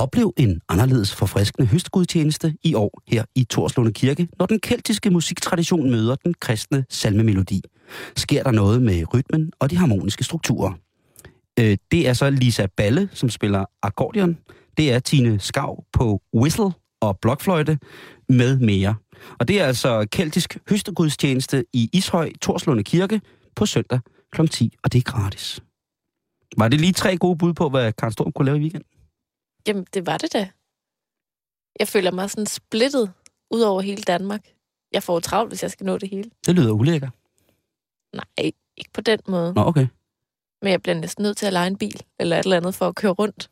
[0.01, 5.91] Oplev en anderledes forfriskende høstgudtjeneste i år her i Torslunde Kirke, når den keltiske musiktradition
[5.91, 7.63] møder den kristne salmemelodi.
[8.17, 10.73] Sker der noget med rytmen og de harmoniske strukturer.
[11.59, 14.39] Øh, det er så Lisa Balle, som spiller akkordeon.
[14.77, 16.71] Det er Tine Skav på whistle
[17.01, 17.79] og blokfløjte
[18.29, 18.95] med mere.
[19.41, 23.21] Og det er altså keltisk høstegudstjeneste i Ishøj, Torslunde Kirke
[23.57, 24.01] på søndag
[24.33, 24.47] kl.
[24.47, 25.61] 10, og det er gratis.
[26.57, 28.89] Var det lige tre gode bud på, hvad Karen Storm kunne lave i weekenden?
[29.69, 30.51] Jamen, det var det da.
[31.81, 33.13] Jeg føler mig sådan splittet
[33.51, 34.41] ud over hele Danmark.
[34.93, 36.31] Jeg får travlt, hvis jeg skal nå det hele.
[36.47, 37.09] Det lyder ulækker.
[38.17, 39.55] Nej, ikke på den måde.
[39.55, 39.87] Nå, okay.
[40.63, 42.89] Men jeg bliver næsten nødt til at lege en bil, eller et eller andet for
[42.89, 43.51] at køre rundt.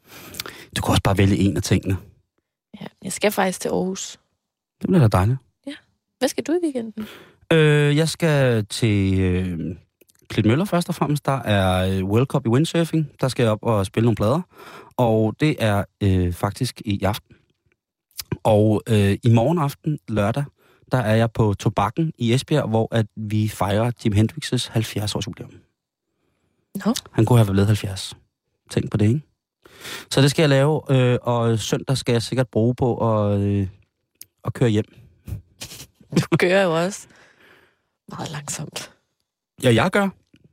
[0.77, 1.97] Du kan også bare vælge en af tingene.
[2.81, 4.21] Ja, jeg skal faktisk til Aarhus.
[4.81, 5.39] Det bliver da dejligt.
[6.19, 7.07] Hvad skal du i weekenden?
[7.53, 9.77] Øh, jeg skal til øh,
[10.29, 11.27] Klitmøller først og fremmest.
[11.27, 13.11] Der er øh, World Cup i windsurfing.
[13.21, 14.41] Der skal jeg op og spille nogle plader.
[14.97, 17.37] Og det er øh, faktisk i aften.
[18.43, 20.45] Og øh, i morgen aften, lørdag,
[20.93, 25.53] der er jeg på Tobakken i Esbjerg, hvor at vi fejrer Jim Hendrix' 70-års jubilæum.
[26.85, 26.95] Nå.
[27.13, 28.17] Han kunne have været blevet 70.
[28.71, 29.23] Tænk på det, ikke?
[30.11, 33.69] Så det skal jeg lave, øh, og søndag skal jeg sikkert bruge på at, øh,
[34.45, 34.85] at køre hjem.
[36.31, 37.07] Du kører jo også
[38.09, 38.98] meget langsomt.
[39.63, 40.09] Ja, jeg gør.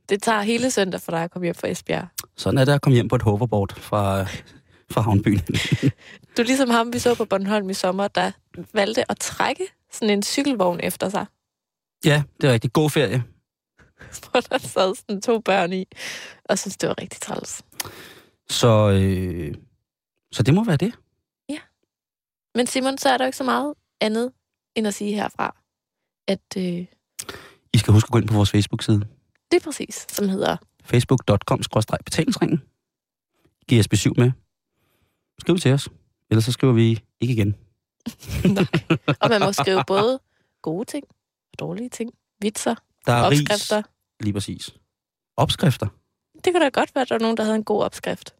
[0.08, 2.08] Det tager hele søndag for dig at komme hjem fra Esbjerg.
[2.36, 4.22] Sådan er det at komme hjem på et hoverboard fra,
[4.90, 5.40] fra havnbyen.
[6.36, 8.30] Du er ligesom ham, vi så på Bornholm i sommer, der
[8.74, 11.26] valgte at trække sådan en cykelvogn efter sig,
[12.04, 12.72] ja, det er rigtigt.
[12.72, 13.24] God ferie.
[14.30, 15.84] hvor der sad sådan to børn i,
[16.44, 17.62] og synes det var rigtig træls.
[18.50, 19.54] Så, øh,
[20.32, 20.92] så det må være det.
[22.56, 24.32] Men Simon, så er der jo ikke så meget andet
[24.74, 25.56] end at sige herfra,
[26.28, 26.86] at øh,
[27.76, 29.00] I skal huske at gå ind på vores Facebook-side.
[29.50, 32.62] det er præcis, som hedder facebook.com-betalingsringen.
[33.68, 34.32] Giv os besøg med.
[35.40, 35.88] Skriv til os.
[36.30, 37.54] Ellers så skriver vi ikke igen.
[39.22, 40.20] Og man må skrive både
[40.62, 41.04] gode ting
[41.52, 42.10] og dårlige ting.
[42.40, 42.74] Vitser,
[43.06, 43.76] Der er opskrifter.
[43.78, 43.84] ris.
[44.20, 44.70] Lige præcis.
[45.36, 45.86] Opskrifter.
[46.44, 48.34] Det kunne da godt være, at der var nogen, der havde en god opskrift.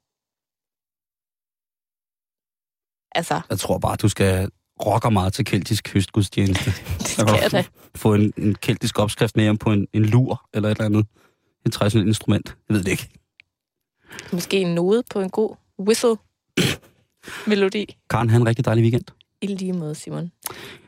[3.18, 4.50] Altså, Jeg tror bare, du skal
[4.86, 6.72] rocker meget til keltisk høstgudstjeneste.
[6.98, 7.64] det skal jeg da.
[7.94, 11.06] Få en, en keltisk opskrift med hjem på en, en lur eller et eller andet.
[11.66, 12.56] Et traditionelt instrument.
[12.68, 13.08] Jeg ved det ikke.
[14.32, 17.96] Måske en node på en god whistle-melodi.
[18.10, 19.04] Karen, have en rigtig dejlig weekend.
[19.40, 20.32] I lige måde, Simon.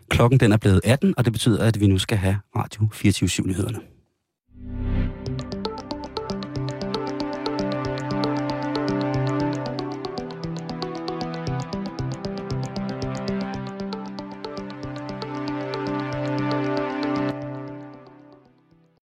[0.09, 3.97] Klokken den er blevet 18, og det betyder, at vi nu skal have Radio 24-7-nyhederne.